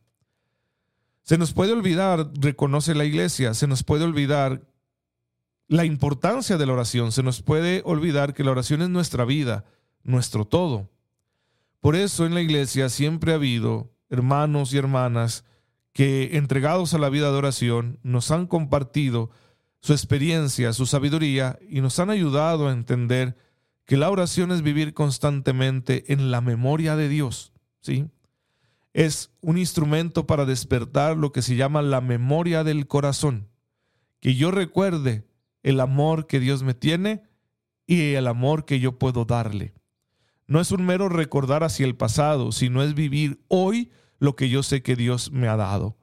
Se 1.23 1.39
nos 1.39 1.53
puede 1.53 1.73
olvidar, 1.73 2.29
reconoce 2.39 2.93
la 2.93 3.05
iglesia, 3.05 3.55
se 3.55 3.65
nos 3.65 3.83
puede 3.83 4.03
olvidar 4.03 4.67
la 5.67 5.83
importancia 5.83 6.57
de 6.57 6.67
la 6.67 6.73
oración, 6.73 7.11
se 7.11 7.23
nos 7.23 7.41
puede 7.41 7.81
olvidar 7.85 8.35
que 8.35 8.43
la 8.43 8.51
oración 8.51 8.83
es 8.83 8.89
nuestra 8.89 9.25
vida, 9.25 9.65
nuestro 10.03 10.45
todo. 10.45 10.91
Por 11.79 11.95
eso 11.95 12.27
en 12.27 12.35
la 12.35 12.41
iglesia 12.41 12.87
siempre 12.89 13.31
ha 13.31 13.35
habido 13.35 13.91
hermanos 14.11 14.75
y 14.75 14.77
hermanas 14.77 15.43
que, 15.99 16.37
entregados 16.37 16.93
a 16.93 16.97
la 16.97 17.09
vida 17.09 17.29
de 17.29 17.37
oración, 17.37 17.99
nos 18.03 18.31
han 18.31 18.47
compartido 18.47 19.31
su 19.81 19.91
experiencia, 19.91 20.71
su 20.71 20.85
sabiduría 20.85 21.59
y 21.69 21.81
nos 21.81 21.99
han 21.99 22.09
ayudado 22.09 22.69
a 22.69 22.71
entender 22.71 23.35
que 23.83 23.97
la 23.97 24.09
oración 24.09 24.53
es 24.53 24.61
vivir 24.61 24.93
constantemente 24.93 26.13
en 26.13 26.31
la 26.31 26.39
memoria 26.39 26.95
de 26.95 27.09
Dios. 27.09 27.51
¿sí? 27.81 28.07
Es 28.93 29.33
un 29.41 29.57
instrumento 29.57 30.25
para 30.25 30.45
despertar 30.45 31.17
lo 31.17 31.33
que 31.33 31.41
se 31.41 31.57
llama 31.57 31.81
la 31.81 31.99
memoria 31.99 32.63
del 32.63 32.87
corazón. 32.87 33.49
Que 34.21 34.35
yo 34.35 34.51
recuerde 34.51 35.27
el 35.63 35.81
amor 35.81 36.27
que 36.27 36.39
Dios 36.39 36.63
me 36.63 36.75
tiene 36.75 37.23
y 37.85 38.13
el 38.13 38.27
amor 38.27 38.63
que 38.63 38.79
yo 38.79 38.97
puedo 38.97 39.25
darle. 39.25 39.73
No 40.47 40.61
es 40.61 40.71
un 40.71 40.85
mero 40.85 41.09
recordar 41.09 41.65
hacia 41.65 41.85
el 41.85 41.97
pasado, 41.97 42.53
sino 42.53 42.83
es 42.83 42.93
vivir 42.93 43.43
hoy 43.49 43.91
lo 44.19 44.35
que 44.35 44.49
yo 44.49 44.63
sé 44.63 44.81
que 44.81 44.95
Dios 44.95 45.31
me 45.31 45.47
ha 45.47 45.55
dado. 45.55 45.97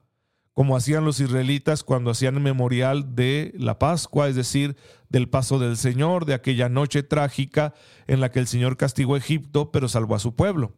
Como 0.53 0.77
hacían 0.77 1.05
los 1.05 1.21
israelitas 1.21 1.85
cuando 1.85 2.11
hacían 2.11 2.37
el 2.37 2.41
memorial 2.41 3.15
de 3.15 3.53
la 3.59 3.79
Pascua, 3.79 4.29
es 4.29 4.37
decir, 4.37 4.77
del 5.11 5.29
paso 5.29 5.59
del 5.59 5.77
Señor, 5.77 6.25
de 6.25 6.35
aquella 6.35 6.69
noche 6.69 7.03
trágica 7.03 7.75
en 8.07 8.21
la 8.21 8.31
que 8.31 8.39
el 8.39 8.47
Señor 8.47 8.77
castigó 8.77 9.15
a 9.15 9.19
Egipto, 9.19 9.71
pero 9.71 9.89
salvó 9.89 10.15
a 10.15 10.19
su 10.19 10.35
pueblo 10.35 10.75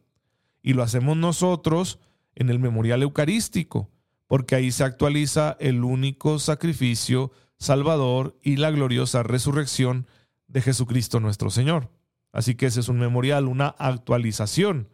y 0.61 0.73
lo 0.73 0.83
hacemos 0.83 1.17
nosotros 1.17 1.99
en 2.35 2.49
el 2.49 2.59
memorial 2.59 3.03
eucarístico, 3.03 3.89
porque 4.27 4.55
ahí 4.55 4.71
se 4.71 4.83
actualiza 4.83 5.57
el 5.59 5.83
único 5.83 6.39
sacrificio 6.39 7.31
salvador 7.57 8.37
y 8.41 8.57
la 8.57 8.71
gloriosa 8.71 9.23
resurrección 9.23 10.07
de 10.47 10.61
Jesucristo 10.61 11.19
nuestro 11.19 11.49
Señor. 11.49 11.91
Así 12.31 12.55
que 12.55 12.67
ese 12.67 12.79
es 12.79 12.89
un 12.89 12.99
memorial, 12.99 13.47
una 13.47 13.67
actualización. 13.67 14.89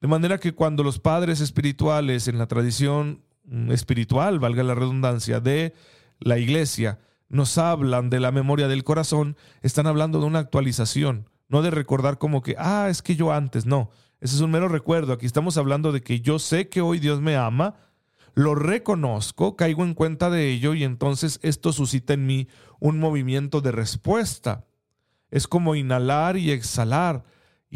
De 0.00 0.08
manera 0.08 0.38
que 0.38 0.52
cuando 0.52 0.82
los 0.82 0.98
padres 0.98 1.40
espirituales 1.40 2.28
en 2.28 2.38
la 2.38 2.46
tradición 2.46 3.22
mm, 3.44 3.72
espiritual, 3.72 4.38
valga 4.38 4.62
la 4.62 4.74
redundancia, 4.74 5.40
de 5.40 5.74
la 6.20 6.38
iglesia, 6.38 6.98
nos 7.28 7.58
hablan 7.58 8.10
de 8.10 8.20
la 8.20 8.32
memoria 8.32 8.68
del 8.68 8.84
corazón, 8.84 9.36
están 9.62 9.86
hablando 9.86 10.20
de 10.20 10.26
una 10.26 10.38
actualización, 10.38 11.28
no 11.48 11.62
de 11.62 11.70
recordar 11.70 12.18
como 12.18 12.42
que, 12.42 12.56
ah, 12.58 12.88
es 12.88 13.02
que 13.02 13.16
yo 13.16 13.32
antes, 13.32 13.66
no, 13.66 13.90
ese 14.20 14.36
es 14.36 14.40
un 14.40 14.50
mero 14.50 14.68
recuerdo. 14.68 15.12
Aquí 15.12 15.26
estamos 15.26 15.56
hablando 15.56 15.92
de 15.92 16.00
que 16.00 16.20
yo 16.20 16.38
sé 16.38 16.68
que 16.68 16.80
hoy 16.80 16.98
Dios 16.98 17.20
me 17.20 17.36
ama, 17.36 17.76
lo 18.34 18.54
reconozco, 18.54 19.56
caigo 19.56 19.84
en 19.84 19.94
cuenta 19.94 20.30
de 20.30 20.50
ello 20.50 20.74
y 20.74 20.84
entonces 20.84 21.38
esto 21.42 21.72
suscita 21.72 22.14
en 22.14 22.26
mí 22.26 22.48
un 22.80 22.98
movimiento 22.98 23.60
de 23.60 23.72
respuesta. 23.72 24.66
Es 25.30 25.46
como 25.46 25.74
inhalar 25.74 26.36
y 26.36 26.50
exhalar. 26.50 27.24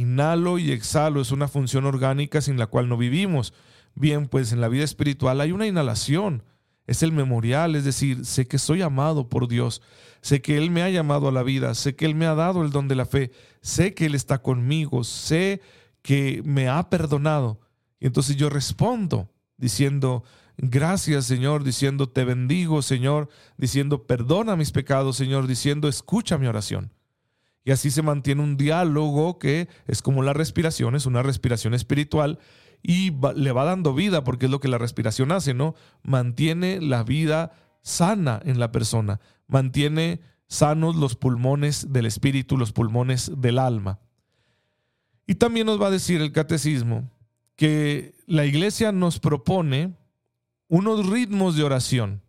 Inhalo 0.01 0.59
y 0.59 0.73
exhalo 0.73 1.21
es 1.21 1.31
una 1.31 1.47
función 1.47 1.85
orgánica 1.85 2.41
sin 2.41 2.59
la 2.59 2.67
cual 2.67 2.89
no 2.89 2.97
vivimos. 2.97 3.53
Bien, 3.95 4.29
pues 4.29 4.51
en 4.51 4.63
la 4.63 4.69
vida 4.69 4.83
espiritual 4.83 5.43
hay 5.43 5.53
una 5.53 5.67
inhalación. 5.67 6.43
Es 6.87 7.03
el 7.03 7.13
memorial, 7.13 7.77
es 7.77 7.85
decir, 7.85 8.25
sé 8.25 8.49
que 8.49 8.57
soy 8.57 8.81
amado 8.81 9.29
por 9.29 9.47
Dios, 9.47 9.83
sé 10.23 10.41
que 10.41 10.57
Él 10.57 10.71
me 10.71 10.83
ha 10.83 10.89
llamado 10.89 11.29
a 11.29 11.33
la 11.33 11.43
vida, 11.43 11.75
sé 11.75 11.97
que 11.97 12.07
Él 12.07 12.15
me 12.15 12.25
ha 12.25 12.35
dado 12.35 12.63
el 12.63 12.71
don 12.71 12.89
de 12.89 12.95
la 12.95 13.05
fe, 13.05 13.31
sé 13.61 13.93
que 13.93 14.07
Él 14.07 14.15
está 14.15 14.41
conmigo, 14.41 15.05
sé 15.05 15.61
que 16.01 16.41
me 16.47 16.67
ha 16.67 16.89
perdonado. 16.89 17.61
Y 18.01 18.07
entonces 18.07 18.37
yo 18.37 18.49
respondo 18.49 19.29
diciendo, 19.59 20.25
gracias 20.57 21.27
Señor, 21.27 21.63
diciendo, 21.63 22.09
te 22.09 22.25
bendigo 22.25 22.81
Señor, 22.81 23.29
diciendo, 23.59 24.07
perdona 24.07 24.57
mis 24.57 24.73
pecados 24.73 25.19
Señor, 25.19 25.47
diciendo, 25.47 25.89
escucha 25.89 26.39
mi 26.39 26.47
oración. 26.47 26.91
Y 27.65 27.73
así 27.73 27.91
se 27.91 28.03
mantiene 28.03 28.43
un 28.43 28.57
diálogo 28.57 29.39
que 29.39 29.69
es 29.87 30.03
como 30.03 30.23
la 30.23 30.33
respiración, 30.33 30.95
es 30.95 31.07
una 31.07 31.23
respiración 31.23 31.75
espiritual 31.75 32.39
y 32.83 33.13
le 33.35 33.53
va 33.53 33.65
dando 33.65 33.95
vida 33.95 34.25
porque 34.25 34.47
es 34.47 34.51
lo 34.51 34.61
que 34.61 34.69
la 34.69 34.79
respiración 34.79 35.33
hace, 35.33 35.53
¿no? 35.53 35.75
Mantiene 36.03 36.81
la 36.81 37.03
vida 37.03 37.53
sana 37.83 38.41
en 38.45 38.59
la 38.59 38.73
persona, 38.73 39.21
mantiene 39.47 40.21
sanos 40.47 40.97
los 40.97 41.17
pulmones 41.17 41.93
del 41.93 42.07
espíritu, 42.07 42.57
los 42.57 42.73
pulmones 42.73 43.31
del 43.37 43.59
alma. 43.59 44.01
Y 45.27 45.37
también 45.37 45.67
nos 45.67 45.81
va 45.81 45.89
a 45.89 45.93
decir 45.93 46.21
el 46.21 46.33
catecismo 46.33 47.11
que 47.57 48.15
la 48.27 48.47
iglesia 48.47 48.91
nos 48.91 49.21
propone 49.21 49.95
unos 50.67 51.07
ritmos 51.09 51.57
de 51.57 51.63
oración, 51.63 52.23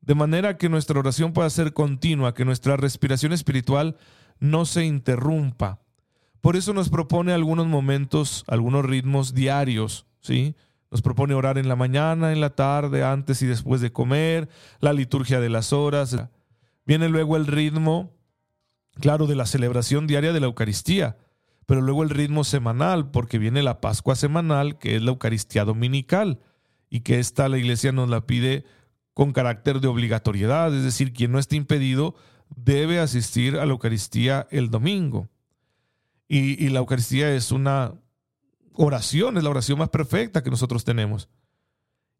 de 0.00 0.14
manera 0.14 0.58
que 0.58 0.68
nuestra 0.68 0.98
oración 0.98 1.32
pueda 1.32 1.50
ser 1.50 1.72
continua, 1.72 2.34
que 2.34 2.44
nuestra 2.44 2.76
respiración 2.76 3.32
espiritual 3.32 3.96
no 4.40 4.64
se 4.64 4.84
interrumpa. 4.84 5.80
Por 6.40 6.56
eso 6.56 6.72
nos 6.74 6.88
propone 6.88 7.32
algunos 7.32 7.66
momentos, 7.66 8.44
algunos 8.48 8.84
ritmos 8.84 9.34
diarios, 9.34 10.06
¿sí? 10.20 10.56
Nos 10.90 11.02
propone 11.02 11.34
orar 11.34 11.58
en 11.58 11.68
la 11.68 11.76
mañana, 11.76 12.32
en 12.32 12.40
la 12.40 12.50
tarde, 12.50 13.04
antes 13.04 13.42
y 13.42 13.46
después 13.46 13.80
de 13.80 13.92
comer, 13.92 14.48
la 14.80 14.92
liturgia 14.92 15.38
de 15.38 15.50
las 15.50 15.72
horas. 15.72 16.16
Viene 16.84 17.08
luego 17.08 17.36
el 17.36 17.46
ritmo, 17.46 18.12
claro, 18.94 19.26
de 19.28 19.36
la 19.36 19.46
celebración 19.46 20.06
diaria 20.08 20.32
de 20.32 20.40
la 20.40 20.46
Eucaristía 20.46 21.16
pero 21.70 21.82
luego 21.82 22.02
el 22.02 22.10
ritmo 22.10 22.42
semanal, 22.42 23.12
porque 23.12 23.38
viene 23.38 23.62
la 23.62 23.80
Pascua 23.80 24.16
semanal, 24.16 24.76
que 24.76 24.96
es 24.96 25.02
la 25.02 25.12
Eucaristía 25.12 25.64
dominical, 25.64 26.40
y 26.88 27.02
que 27.02 27.20
esta 27.20 27.48
la 27.48 27.58
iglesia 27.58 27.92
nos 27.92 28.10
la 28.10 28.26
pide 28.26 28.64
con 29.14 29.32
carácter 29.32 29.78
de 29.78 29.86
obligatoriedad, 29.86 30.74
es 30.74 30.82
decir, 30.82 31.12
quien 31.12 31.30
no 31.30 31.38
esté 31.38 31.54
impedido 31.54 32.16
debe 32.56 32.98
asistir 32.98 33.56
a 33.56 33.66
la 33.66 33.72
Eucaristía 33.72 34.46
el 34.50 34.70
domingo. 34.70 35.28
Y, 36.28 36.68
la 36.68 36.78
Eucaristía 36.78 37.34
es 37.34 37.50
una 37.50 37.94
oración, 38.74 39.36
es 39.36 39.42
la 39.42 39.50
oración 39.50 39.78
más 39.78 39.88
perfecta 39.88 40.42
que 40.42 40.50
nosotros 40.50 40.84
tenemos. 40.84 41.28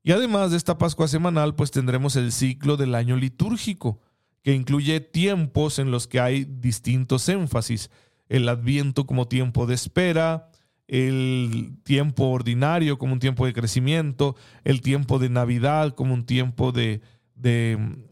Y 0.03 0.11
además 0.11 0.51
de 0.51 0.57
esta 0.57 0.79
Pascua 0.79 1.07
semanal, 1.07 1.55
pues 1.55 1.71
tendremos 1.71 2.17
el 2.17 2.33
ciclo 2.33 2.77
del 2.77 2.97
año 2.97 3.17
litúrgico, 3.17 4.01
que 4.43 4.55
incluye 4.55 5.01
tiempos 5.01 5.79
en 5.79 5.93
los 5.93 6.09
que 6.09 6.19
hay 6.19 6.45
distintos 6.45 7.29
énfasis 7.29 7.91
el 8.29 8.49
adviento 8.49 9.07
como 9.07 9.29
tiempo 9.29 9.67
de 9.67 9.75
espera, 9.75 10.51
el 10.89 11.77
tiempo 11.85 12.31
ordinario 12.31 12.99
como 12.99 13.13
un 13.13 13.21
tiempo 13.21 13.47
de 13.47 13.53
crecimiento, 13.53 14.35
el 14.65 14.81
tiempo 14.81 15.19
de 15.19 15.29
Navidad 15.29 15.95
como 15.95 16.15
un 16.15 16.25
tiempo 16.25 16.73
de, 16.73 17.01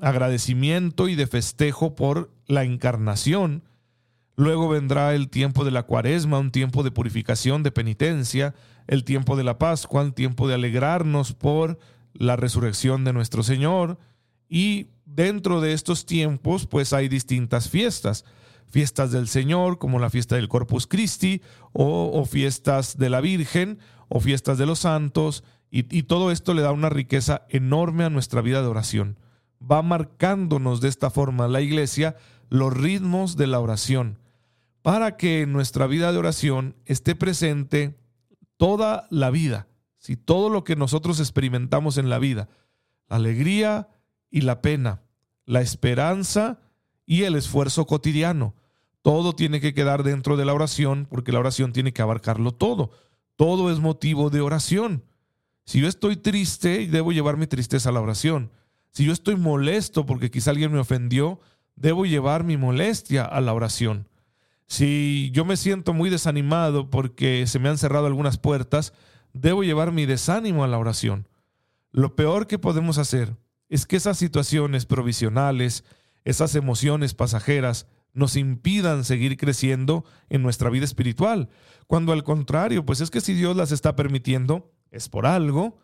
agradecimiento 0.00 1.08
y 1.08 1.14
de 1.14 1.26
festejo 1.26 1.94
por 1.94 2.30
la 2.46 2.64
encarnación. 2.64 3.64
Luego 4.36 4.68
vendrá 4.68 5.14
el 5.14 5.28
tiempo 5.28 5.64
de 5.64 5.70
la 5.70 5.82
cuaresma, 5.82 6.38
un 6.38 6.52
tiempo 6.52 6.82
de 6.82 6.90
purificación, 6.90 7.62
de 7.62 7.72
penitencia, 7.72 8.54
el 8.86 9.04
tiempo 9.04 9.36
de 9.36 9.44
la 9.44 9.58
Pascua, 9.58 10.02
un 10.02 10.12
tiempo 10.12 10.48
de 10.48 10.54
alegrarnos 10.54 11.32
por 11.32 11.78
la 12.12 12.36
resurrección 12.36 13.04
de 13.04 13.12
nuestro 13.12 13.42
Señor. 13.42 13.98
Y 14.48 14.88
dentro 15.04 15.60
de 15.60 15.72
estos 15.72 16.06
tiempos, 16.06 16.66
pues 16.66 16.92
hay 16.92 17.08
distintas 17.08 17.68
fiestas 17.68 18.24
fiestas 18.70 19.12
del 19.12 19.28
Señor, 19.28 19.78
como 19.78 19.98
la 19.98 20.10
fiesta 20.10 20.36
del 20.36 20.48
Corpus 20.48 20.86
Christi, 20.86 21.42
o, 21.72 22.24
fiestas 22.24 22.96
de 22.98 23.10
la 23.10 23.20
Virgen, 23.20 23.78
o 24.08 24.20
fiestas 24.20 24.58
de 24.58 24.66
los 24.66 24.80
santos, 24.80 25.44
Y, 25.70 26.02
todo 26.04 26.30
esto 26.30 26.54
le 26.54 26.62
da 26.62 26.72
una 26.72 26.88
riqueza 26.88 27.42
enorme 27.50 28.04
a 28.04 28.10
nuestra 28.10 28.40
vida 28.40 28.62
de 28.62 28.68
oración. 28.68 29.18
Va 29.60 29.82
marcándonos 29.82 30.80
de 30.80 30.88
esta 30.88 31.10
forma 31.10 31.46
la 31.46 31.60
iglesia 31.60 32.16
los 32.48 32.72
ritmos 32.72 33.36
de 33.36 33.46
la 33.46 33.60
oración 33.60 34.18
para 34.82 35.16
que 35.16 35.42
en 35.42 35.52
nuestra 35.52 35.86
vida 35.86 36.10
de 36.12 36.18
oración 36.18 36.74
esté 36.86 37.14
presente 37.14 37.98
toda 38.56 39.06
la 39.10 39.30
vida, 39.30 39.66
si 39.98 40.16
todo 40.16 40.48
lo 40.48 40.64
que 40.64 40.76
nosotros 40.76 41.20
experimentamos 41.20 41.98
en 41.98 42.08
la 42.08 42.18
vida, 42.18 42.48
la 43.08 43.16
alegría 43.16 43.88
y 44.30 44.42
la 44.42 44.62
pena, 44.62 45.02
la 45.44 45.60
esperanza 45.60 46.60
y 47.04 47.24
el 47.24 47.34
esfuerzo 47.34 47.86
cotidiano. 47.86 48.54
Todo 49.02 49.34
tiene 49.34 49.60
que 49.60 49.74
quedar 49.74 50.02
dentro 50.02 50.36
de 50.36 50.44
la 50.44 50.54
oración 50.54 51.06
porque 51.08 51.32
la 51.32 51.40
oración 51.40 51.72
tiene 51.72 51.92
que 51.92 52.02
abarcarlo 52.02 52.52
todo. 52.52 52.90
Todo 53.36 53.70
es 53.70 53.80
motivo 53.80 54.30
de 54.30 54.40
oración. 54.40 55.04
Si 55.68 55.82
yo 55.82 55.88
estoy 55.88 56.16
triste, 56.16 56.86
debo 56.86 57.12
llevar 57.12 57.36
mi 57.36 57.46
tristeza 57.46 57.90
a 57.90 57.92
la 57.92 58.00
oración. 58.00 58.50
Si 58.90 59.04
yo 59.04 59.12
estoy 59.12 59.36
molesto 59.36 60.06
porque 60.06 60.30
quizá 60.30 60.52
alguien 60.52 60.72
me 60.72 60.78
ofendió, 60.78 61.40
debo 61.76 62.06
llevar 62.06 62.42
mi 62.42 62.56
molestia 62.56 63.22
a 63.22 63.38
la 63.42 63.52
oración. 63.52 64.08
Si 64.66 65.30
yo 65.34 65.44
me 65.44 65.58
siento 65.58 65.92
muy 65.92 66.08
desanimado 66.08 66.88
porque 66.88 67.46
se 67.46 67.58
me 67.58 67.68
han 67.68 67.76
cerrado 67.76 68.06
algunas 68.06 68.38
puertas, 68.38 68.94
debo 69.34 69.62
llevar 69.62 69.92
mi 69.92 70.06
desánimo 70.06 70.64
a 70.64 70.68
la 70.68 70.78
oración. 70.78 71.28
Lo 71.92 72.16
peor 72.16 72.46
que 72.46 72.58
podemos 72.58 72.96
hacer 72.96 73.36
es 73.68 73.84
que 73.84 73.96
esas 73.96 74.16
situaciones 74.16 74.86
provisionales, 74.86 75.84
esas 76.24 76.54
emociones 76.54 77.12
pasajeras, 77.12 77.86
nos 78.14 78.36
impidan 78.36 79.04
seguir 79.04 79.36
creciendo 79.36 80.06
en 80.30 80.42
nuestra 80.42 80.70
vida 80.70 80.86
espiritual, 80.86 81.50
cuando 81.86 82.12
al 82.12 82.24
contrario, 82.24 82.86
pues 82.86 83.02
es 83.02 83.10
que 83.10 83.20
si 83.20 83.34
Dios 83.34 83.54
las 83.54 83.70
está 83.70 83.96
permitiendo, 83.96 84.72
es 84.90 85.08
por 85.08 85.26
algo, 85.26 85.78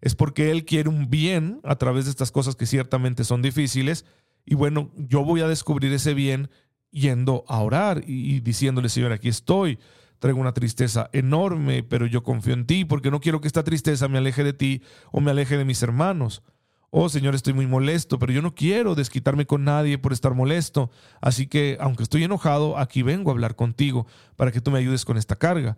es 0.00 0.14
porque 0.14 0.50
Él 0.50 0.64
quiere 0.64 0.88
un 0.88 1.10
bien 1.10 1.60
a 1.64 1.76
través 1.76 2.04
de 2.04 2.10
estas 2.10 2.30
cosas 2.30 2.56
que 2.56 2.66
ciertamente 2.66 3.24
son 3.24 3.42
difíciles, 3.42 4.04
y 4.44 4.54
bueno, 4.54 4.92
yo 4.96 5.24
voy 5.24 5.40
a 5.40 5.48
descubrir 5.48 5.92
ese 5.92 6.14
bien 6.14 6.48
yendo 6.90 7.44
a 7.48 7.60
orar 7.60 8.04
y, 8.06 8.40
diciéndole, 8.40 8.88
Señor, 8.88 9.12
aquí 9.12 9.28
estoy, 9.28 9.78
traigo 10.20 10.40
una 10.40 10.54
tristeza 10.54 11.10
enorme, 11.12 11.82
pero 11.82 12.06
yo 12.06 12.22
confío 12.22 12.54
en 12.54 12.64
ti 12.64 12.84
porque 12.84 13.10
no 13.10 13.20
quiero 13.20 13.40
que 13.40 13.48
esta 13.48 13.64
tristeza 13.64 14.08
me 14.08 14.18
aleje 14.18 14.44
de 14.44 14.52
ti 14.52 14.82
o 15.10 15.20
me 15.20 15.32
aleje 15.32 15.58
de 15.58 15.64
mis 15.64 15.82
hermanos. 15.82 16.42
Oh 16.90 17.08
Señor, 17.08 17.34
estoy 17.34 17.52
muy 17.52 17.66
molesto, 17.66 18.18
pero 18.18 18.32
yo 18.32 18.40
no 18.40 18.54
quiero 18.54 18.94
desquitarme 18.94 19.46
con 19.46 19.64
nadie 19.64 19.98
por 19.98 20.12
estar 20.12 20.34
molesto. 20.34 20.90
Así 21.20 21.48
que, 21.48 21.76
aunque 21.80 22.04
estoy 22.04 22.24
enojado, 22.24 22.78
aquí 22.78 23.02
vengo 23.02 23.30
a 23.30 23.34
hablar 23.34 23.56
contigo 23.56 24.06
para 24.36 24.52
que 24.52 24.60
tú 24.60 24.70
me 24.70 24.78
ayudes 24.78 25.04
con 25.04 25.18
esta 25.18 25.36
carga. 25.36 25.76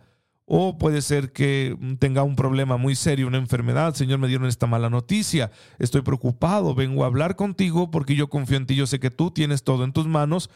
O 0.50 0.78
puede 0.78 1.02
ser 1.02 1.32
que 1.32 1.76
tenga 1.98 2.22
un 2.22 2.34
problema 2.34 2.78
muy 2.78 2.94
serio, 2.94 3.26
una 3.26 3.36
enfermedad. 3.36 3.94
Señor, 3.94 4.18
me 4.18 4.28
dieron 4.28 4.48
esta 4.48 4.66
mala 4.66 4.88
noticia. 4.88 5.50
Estoy 5.78 6.00
preocupado. 6.00 6.74
Vengo 6.74 7.04
a 7.04 7.06
hablar 7.06 7.36
contigo 7.36 7.90
porque 7.90 8.16
yo 8.16 8.28
confío 8.28 8.56
en 8.56 8.66
ti. 8.66 8.74
Yo 8.74 8.86
sé 8.86 8.98
que 8.98 9.10
tú 9.10 9.30
tienes 9.30 9.62
todo 9.62 9.84
en 9.84 9.92
tus 9.92 10.06
manos. 10.06 10.48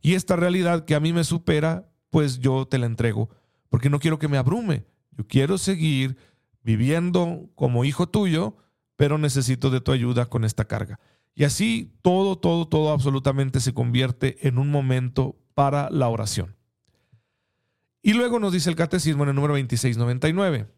Y 0.00 0.14
esta 0.14 0.36
realidad 0.36 0.84
que 0.84 0.94
a 0.94 1.00
mí 1.00 1.12
me 1.12 1.24
supera, 1.24 1.90
pues 2.10 2.38
yo 2.38 2.66
te 2.66 2.78
la 2.78 2.86
entrego. 2.86 3.28
Porque 3.68 3.90
no 3.90 3.98
quiero 3.98 4.20
que 4.20 4.28
me 4.28 4.38
abrume. 4.38 4.84
Yo 5.18 5.26
quiero 5.26 5.58
seguir 5.58 6.16
viviendo 6.62 7.50
como 7.56 7.84
hijo 7.84 8.08
tuyo 8.08 8.56
pero 9.00 9.16
necesito 9.16 9.70
de 9.70 9.80
tu 9.80 9.92
ayuda 9.92 10.26
con 10.26 10.44
esta 10.44 10.66
carga. 10.66 11.00
Y 11.34 11.44
así 11.44 11.90
todo, 12.02 12.36
todo, 12.36 12.68
todo 12.68 12.92
absolutamente 12.92 13.58
se 13.60 13.72
convierte 13.72 14.46
en 14.46 14.58
un 14.58 14.70
momento 14.70 15.38
para 15.54 15.88
la 15.88 16.08
oración. 16.10 16.54
Y 18.02 18.14
luego 18.14 18.38
nos 18.38 18.52
dice 18.52 18.70
el 18.70 18.76
catecismo 18.76 19.24
en 19.24 19.30
el 19.30 19.34
número 19.34 19.54
2699, 19.54 20.68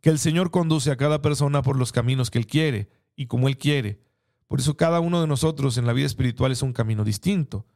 que 0.00 0.10
el 0.10 0.18
Señor 0.18 0.50
conduce 0.50 0.90
a 0.90 0.96
cada 0.96 1.22
persona 1.22 1.62
por 1.62 1.78
los 1.78 1.92
caminos 1.92 2.30
que 2.30 2.38
Él 2.38 2.46
quiere 2.46 2.90
y 3.16 3.26
como 3.26 3.48
Él 3.48 3.58
quiere. 3.58 4.00
Por 4.48 4.60
eso 4.60 4.76
cada 4.76 5.00
uno 5.00 5.20
de 5.20 5.26
nosotros 5.26 5.78
en 5.78 5.86
la 5.86 5.92
vida 5.92 6.06
espiritual 6.06 6.52
es 6.52 6.62
un 6.62 6.72
camino 6.72 7.04
distinto. 7.04 7.66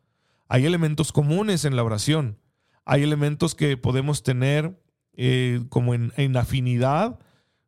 Hay 0.48 0.66
elementos 0.66 1.12
comunes 1.12 1.64
en 1.64 1.76
la 1.76 1.84
oración. 1.84 2.38
Hay 2.84 3.02
elementos 3.02 3.54
que 3.54 3.76
podemos 3.76 4.22
tener 4.22 4.80
eh, 5.14 5.64
como 5.68 5.94
en, 5.94 6.12
en 6.16 6.36
afinidad 6.36 7.18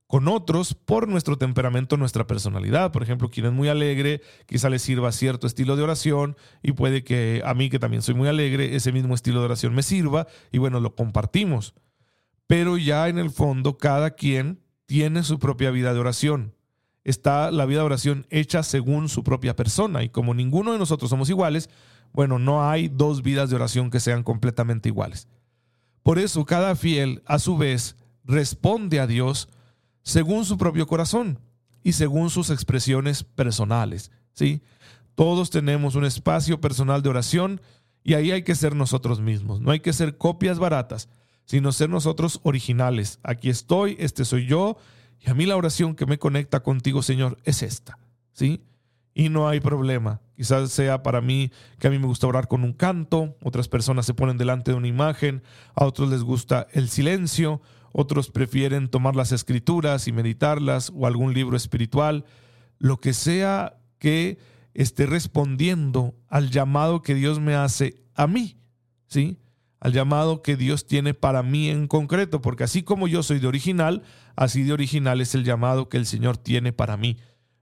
con 0.08 0.26
otros 0.26 0.74
por 0.74 1.06
nuestro 1.06 1.36
temperamento, 1.36 1.98
nuestra 1.98 2.26
personalidad. 2.26 2.90
Por 2.92 3.02
ejemplo, 3.02 3.30
quien 3.30 3.46
es 3.46 3.52
muy 3.52 3.68
alegre, 3.68 4.22
quizá 4.46 4.70
le 4.70 4.78
sirva 4.78 5.12
cierto 5.12 5.46
estilo 5.46 5.76
de 5.76 5.82
oración 5.82 6.34
y 6.62 6.72
puede 6.72 7.04
que 7.04 7.42
a 7.44 7.52
mí, 7.52 7.68
que 7.68 7.78
también 7.78 8.02
soy 8.02 8.14
muy 8.14 8.26
alegre, 8.26 8.74
ese 8.74 8.90
mismo 8.90 9.14
estilo 9.14 9.40
de 9.40 9.44
oración 9.44 9.74
me 9.74 9.82
sirva 9.82 10.26
y 10.50 10.56
bueno, 10.56 10.80
lo 10.80 10.96
compartimos. 10.96 11.74
Pero 12.46 12.78
ya 12.78 13.08
en 13.08 13.18
el 13.18 13.30
fondo, 13.30 13.76
cada 13.76 14.12
quien 14.12 14.60
tiene 14.86 15.22
su 15.22 15.38
propia 15.38 15.70
vida 15.70 15.92
de 15.92 16.00
oración. 16.00 16.54
Está 17.04 17.50
la 17.50 17.66
vida 17.66 17.80
de 17.80 17.86
oración 17.86 18.26
hecha 18.30 18.62
según 18.62 19.10
su 19.10 19.22
propia 19.22 19.54
persona 19.54 20.02
y 20.02 20.08
como 20.08 20.32
ninguno 20.32 20.72
de 20.72 20.78
nosotros 20.78 21.10
somos 21.10 21.28
iguales, 21.28 21.68
bueno, 22.14 22.38
no 22.38 22.66
hay 22.66 22.88
dos 22.88 23.22
vidas 23.22 23.50
de 23.50 23.56
oración 23.56 23.90
que 23.90 24.00
sean 24.00 24.22
completamente 24.22 24.88
iguales. 24.88 25.28
Por 26.02 26.18
eso 26.18 26.46
cada 26.46 26.74
fiel, 26.76 27.22
a 27.26 27.38
su 27.38 27.58
vez, 27.58 27.96
responde 28.24 29.00
a 29.00 29.06
Dios 29.06 29.50
según 30.08 30.46
su 30.46 30.56
propio 30.56 30.86
corazón 30.86 31.38
y 31.82 31.92
según 31.92 32.30
sus 32.30 32.48
expresiones 32.48 33.24
personales. 33.24 34.10
¿sí? 34.32 34.62
Todos 35.14 35.50
tenemos 35.50 35.96
un 35.96 36.06
espacio 36.06 36.62
personal 36.62 37.02
de 37.02 37.10
oración 37.10 37.60
y 38.02 38.14
ahí 38.14 38.30
hay 38.30 38.42
que 38.42 38.54
ser 38.54 38.74
nosotros 38.74 39.20
mismos. 39.20 39.60
No 39.60 39.70
hay 39.70 39.80
que 39.80 39.92
ser 39.92 40.16
copias 40.16 40.58
baratas, 40.58 41.10
sino 41.44 41.72
ser 41.72 41.90
nosotros 41.90 42.40
originales. 42.42 43.18
Aquí 43.22 43.50
estoy, 43.50 43.96
este 44.00 44.24
soy 44.24 44.46
yo, 44.46 44.78
y 45.20 45.28
a 45.28 45.34
mí 45.34 45.44
la 45.44 45.56
oración 45.56 45.94
que 45.94 46.06
me 46.06 46.18
conecta 46.18 46.60
contigo, 46.60 47.02
Señor, 47.02 47.36
es 47.44 47.62
esta. 47.62 47.98
¿sí? 48.32 48.62
Y 49.12 49.28
no 49.28 49.46
hay 49.46 49.60
problema. 49.60 50.22
Quizás 50.36 50.72
sea 50.72 51.02
para 51.02 51.20
mí 51.20 51.50
que 51.78 51.88
a 51.88 51.90
mí 51.90 51.98
me 51.98 52.06
gusta 52.06 52.28
orar 52.28 52.48
con 52.48 52.64
un 52.64 52.72
canto, 52.72 53.36
otras 53.42 53.68
personas 53.68 54.06
se 54.06 54.14
ponen 54.14 54.38
delante 54.38 54.70
de 54.70 54.76
una 54.78 54.88
imagen, 54.88 55.42
a 55.74 55.84
otros 55.84 56.08
les 56.08 56.22
gusta 56.22 56.66
el 56.72 56.88
silencio, 56.88 57.60
otros 57.92 58.31
prefieren 58.31 58.88
tomar 58.88 59.16
las 59.16 59.33
escrituras 59.33 60.09
y 60.09 60.12
meditarlas 60.12 60.92
o 60.94 61.07
algún 61.07 61.35
libro 61.35 61.57
espiritual, 61.57 62.24
lo 62.79 62.98
que 62.98 63.12
sea 63.12 63.79
que 63.98 64.38
esté 64.74 65.07
respondiendo 65.07 66.14
al 66.29 66.51
llamado 66.51 67.03
que 67.03 67.14
Dios 67.14 67.40
me 67.40 67.55
hace 67.55 68.03
a 68.14 68.27
mí, 68.27 68.57
¿sí? 69.07 69.38
Al 69.81 69.92
llamado 69.92 70.42
que 70.42 70.57
Dios 70.57 70.87
tiene 70.87 71.14
para 71.14 71.42
mí 71.42 71.68
en 71.68 71.87
concreto, 71.87 72.40
porque 72.40 72.64
así 72.64 72.83
como 72.83 73.09
yo 73.09 73.22
soy 73.22 73.38
de 73.38 73.46
original, 73.46 74.03
así 74.37 74.62
de 74.62 74.72
original 74.72 75.20
es 75.20 75.35
el 75.35 75.44
llamado 75.44 75.88
que 75.88 75.96
el 75.96 76.07
Señor 76.07 76.37
tiene 76.37 76.72
para 76.72 76.96
mí. 76.96 77.16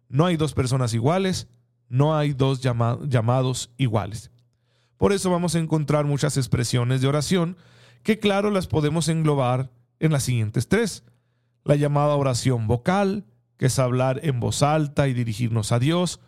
No 0.09 0.27
hay 0.27 0.37
dos 0.37 0.55
personas 0.55 0.95
iguales, 0.95 1.49
no 1.89 2.17
hay 2.17 2.33
dos 2.33 2.61
llamados 2.61 3.71
iguales. 3.77 4.31
Por 4.97 5.13
eso 5.13 5.31
vamos 5.31 5.55
a 5.55 5.59
encontrar 5.59 6.07
muchas 6.07 6.37
expresiones 6.37 7.01
de 7.01 7.09
oración 7.09 7.57
que 8.03 8.19
claro 8.19 8.51
las 8.51 8.67
podemos 8.67 9.09
englobar 9.09 9.71
en 10.01 10.13
las 10.13 10.25
siguientes 10.25 10.69
tres. 10.69 11.05
La 11.65 11.77
llamada 11.77 12.15
oración 12.15 12.67
vocal, 12.67 13.25
que 13.57 13.67
es 13.67 13.79
hablar 13.79 14.21
en 14.23 14.41
voz 14.41 14.63
alta 14.63 15.09
y 15.09 15.15
dirigirnos 15.15 15.73
a 15.73 15.79
Dios. 15.79 16.21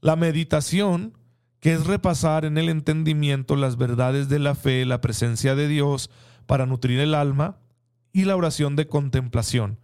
La 0.00 0.16
meditación, 0.16 1.16
que 1.60 1.72
es 1.72 1.86
repasar 1.86 2.44
en 2.44 2.58
el 2.58 2.68
entendimiento 2.68 3.56
las 3.56 3.76
verdades 3.76 4.28
de 4.28 4.38
la 4.38 4.54
fe, 4.54 4.84
la 4.84 5.00
presencia 5.00 5.54
de 5.54 5.68
Dios 5.68 6.10
para 6.46 6.66
nutrir 6.66 7.00
el 7.00 7.14
alma. 7.14 7.58
Y 8.12 8.24
la 8.24 8.36
oración 8.36 8.74
de 8.74 8.88
contemplación, 8.88 9.78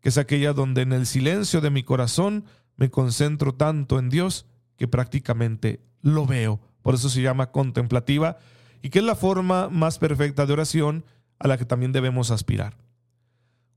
que 0.00 0.10
es 0.10 0.18
aquella 0.18 0.52
donde 0.52 0.82
en 0.82 0.92
el 0.92 1.06
silencio 1.06 1.60
de 1.60 1.70
mi 1.70 1.82
corazón 1.82 2.44
me 2.76 2.90
concentro 2.90 3.54
tanto 3.54 3.98
en 3.98 4.10
Dios 4.10 4.46
que 4.76 4.86
prácticamente 4.86 5.80
lo 6.02 6.26
veo. 6.26 6.60
Por 6.82 6.94
eso 6.94 7.08
se 7.08 7.22
llama 7.22 7.50
contemplativa 7.50 8.36
y 8.82 8.90
que 8.90 8.98
es 8.98 9.04
la 9.04 9.16
forma 9.16 9.70
más 9.70 9.98
perfecta 9.98 10.44
de 10.44 10.52
oración 10.52 11.04
a 11.38 11.48
la 11.48 11.58
que 11.58 11.64
también 11.64 11.92
debemos 11.92 12.30
aspirar. 12.30 12.76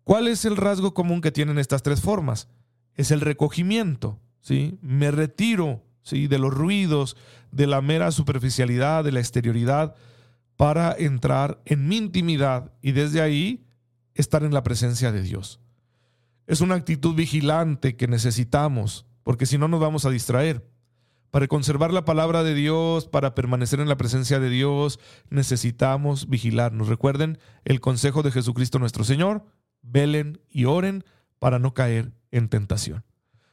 ¿Cuál 0.03 0.27
es 0.27 0.45
el 0.45 0.55
rasgo 0.55 0.93
común 0.93 1.21
que 1.21 1.31
tienen 1.31 1.57
estas 1.57 1.83
tres 1.83 2.01
formas? 2.01 2.47
Es 2.95 3.11
el 3.11 3.21
recogimiento, 3.21 4.19
¿sí? 4.39 4.77
Me 4.81 5.11
retiro, 5.11 5.83
¿sí? 6.01 6.27
de 6.27 6.39
los 6.39 6.53
ruidos, 6.53 7.17
de 7.51 7.67
la 7.67 7.81
mera 7.81 8.11
superficialidad, 8.11 9.03
de 9.03 9.11
la 9.11 9.19
exterioridad, 9.19 9.95
para 10.55 10.95
entrar 10.97 11.61
en 11.65 11.87
mi 11.87 11.97
intimidad 11.97 12.71
y 12.81 12.93
desde 12.93 13.21
ahí 13.21 13.65
estar 14.15 14.43
en 14.43 14.53
la 14.53 14.63
presencia 14.63 15.11
de 15.11 15.21
Dios. 15.21 15.59
Es 16.47 16.61
una 16.61 16.75
actitud 16.75 17.13
vigilante 17.13 17.95
que 17.95 18.07
necesitamos, 18.07 19.05
porque 19.23 19.45
si 19.45 19.57
no 19.57 19.67
nos 19.67 19.79
vamos 19.79 20.05
a 20.05 20.09
distraer. 20.09 20.65
Para 21.31 21.47
conservar 21.47 21.91
la 21.93 22.05
palabra 22.05 22.43
de 22.43 22.53
Dios, 22.53 23.07
para 23.07 23.35
permanecer 23.35 23.79
en 23.79 23.89
la 23.89 23.97
presencia 23.97 24.39
de 24.39 24.49
Dios, 24.49 24.99
necesitamos 25.29 26.29
vigilarnos. 26.29 26.87
Recuerden 26.87 27.37
el 27.65 27.81
consejo 27.81 28.23
de 28.23 28.31
Jesucristo 28.31 28.79
nuestro 28.79 29.03
Señor, 29.03 29.45
velen 29.81 30.39
y 30.49 30.65
oren 30.65 31.03
para 31.39 31.59
no 31.59 31.73
caer 31.73 32.13
en 32.31 32.49
tentación. 32.49 33.03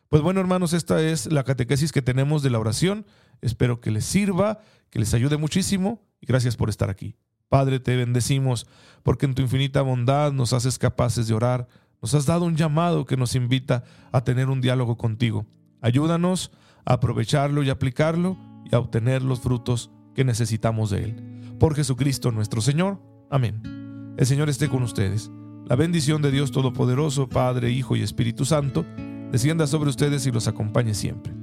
Pues 0.08 0.22
bueno, 0.22 0.40
hermanos, 0.40 0.72
esta 0.72 1.02
es 1.02 1.26
la 1.32 1.42
catequesis 1.42 1.90
que 1.90 2.02
tenemos 2.02 2.42
de 2.42 2.50
la 2.50 2.60
oración. 2.60 3.06
Espero 3.40 3.80
que 3.80 3.90
les 3.90 4.04
sirva, 4.04 4.60
que 4.90 5.00
les 5.00 5.12
ayude 5.12 5.36
muchísimo 5.36 6.06
y 6.20 6.26
gracias 6.26 6.56
por 6.56 6.68
estar 6.68 6.88
aquí. 6.88 7.16
Padre, 7.48 7.80
te 7.80 7.96
bendecimos 7.96 8.66
porque 9.02 9.26
en 9.26 9.34
tu 9.34 9.42
infinita 9.42 9.82
bondad 9.82 10.32
nos 10.32 10.52
haces 10.52 10.78
capaces 10.78 11.26
de 11.26 11.34
orar 11.34 11.68
Nos 12.00 12.14
has 12.14 12.26
dado 12.26 12.44
un 12.44 12.54
llamado 12.54 13.06
que 13.06 13.16
nos 13.16 13.34
invita 13.34 13.82
a 14.12 14.22
tener 14.22 14.48
un 14.48 14.60
diálogo 14.60 14.96
contigo. 14.96 15.46
Ayúdanos 15.84 16.50
a 16.86 16.94
aprovecharlo 16.94 17.62
y 17.62 17.68
aplicarlo 17.68 18.38
y 18.64 18.74
a 18.74 18.78
obtener 18.78 19.20
los 19.20 19.40
frutos 19.40 19.90
que 20.14 20.24
necesitamos 20.24 20.88
de 20.88 21.04
Él. 21.04 21.56
Por 21.60 21.74
Jesucristo 21.74 22.32
nuestro 22.32 22.62
Señor. 22.62 23.02
Amén. 23.30 24.14
El 24.16 24.24
Señor 24.24 24.48
esté 24.48 24.70
con 24.70 24.82
ustedes. 24.82 25.30
La 25.66 25.76
bendición 25.76 26.22
de 26.22 26.30
Dios 26.30 26.52
Todopoderoso, 26.52 27.28
Padre, 27.28 27.70
Hijo 27.70 27.96
y 27.96 28.02
Espíritu 28.02 28.46
Santo, 28.46 28.86
descienda 29.30 29.66
sobre 29.66 29.90
ustedes 29.90 30.24
y 30.24 30.32
los 30.32 30.48
acompañe 30.48 30.94
siempre. 30.94 31.34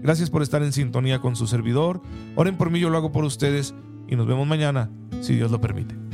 Gracias 0.00 0.30
por 0.30 0.42
estar 0.42 0.62
en 0.62 0.72
sintonía 0.72 1.20
con 1.20 1.34
su 1.34 1.48
servidor. 1.48 2.00
Oren 2.36 2.56
por 2.56 2.70
mí, 2.70 2.78
yo 2.78 2.90
lo 2.90 2.98
hago 2.98 3.10
por 3.10 3.24
ustedes 3.24 3.74
y 4.06 4.14
nos 4.14 4.28
vemos 4.28 4.46
mañana, 4.46 4.92
si 5.22 5.34
Dios 5.34 5.50
lo 5.50 5.60
permite. 5.60 6.07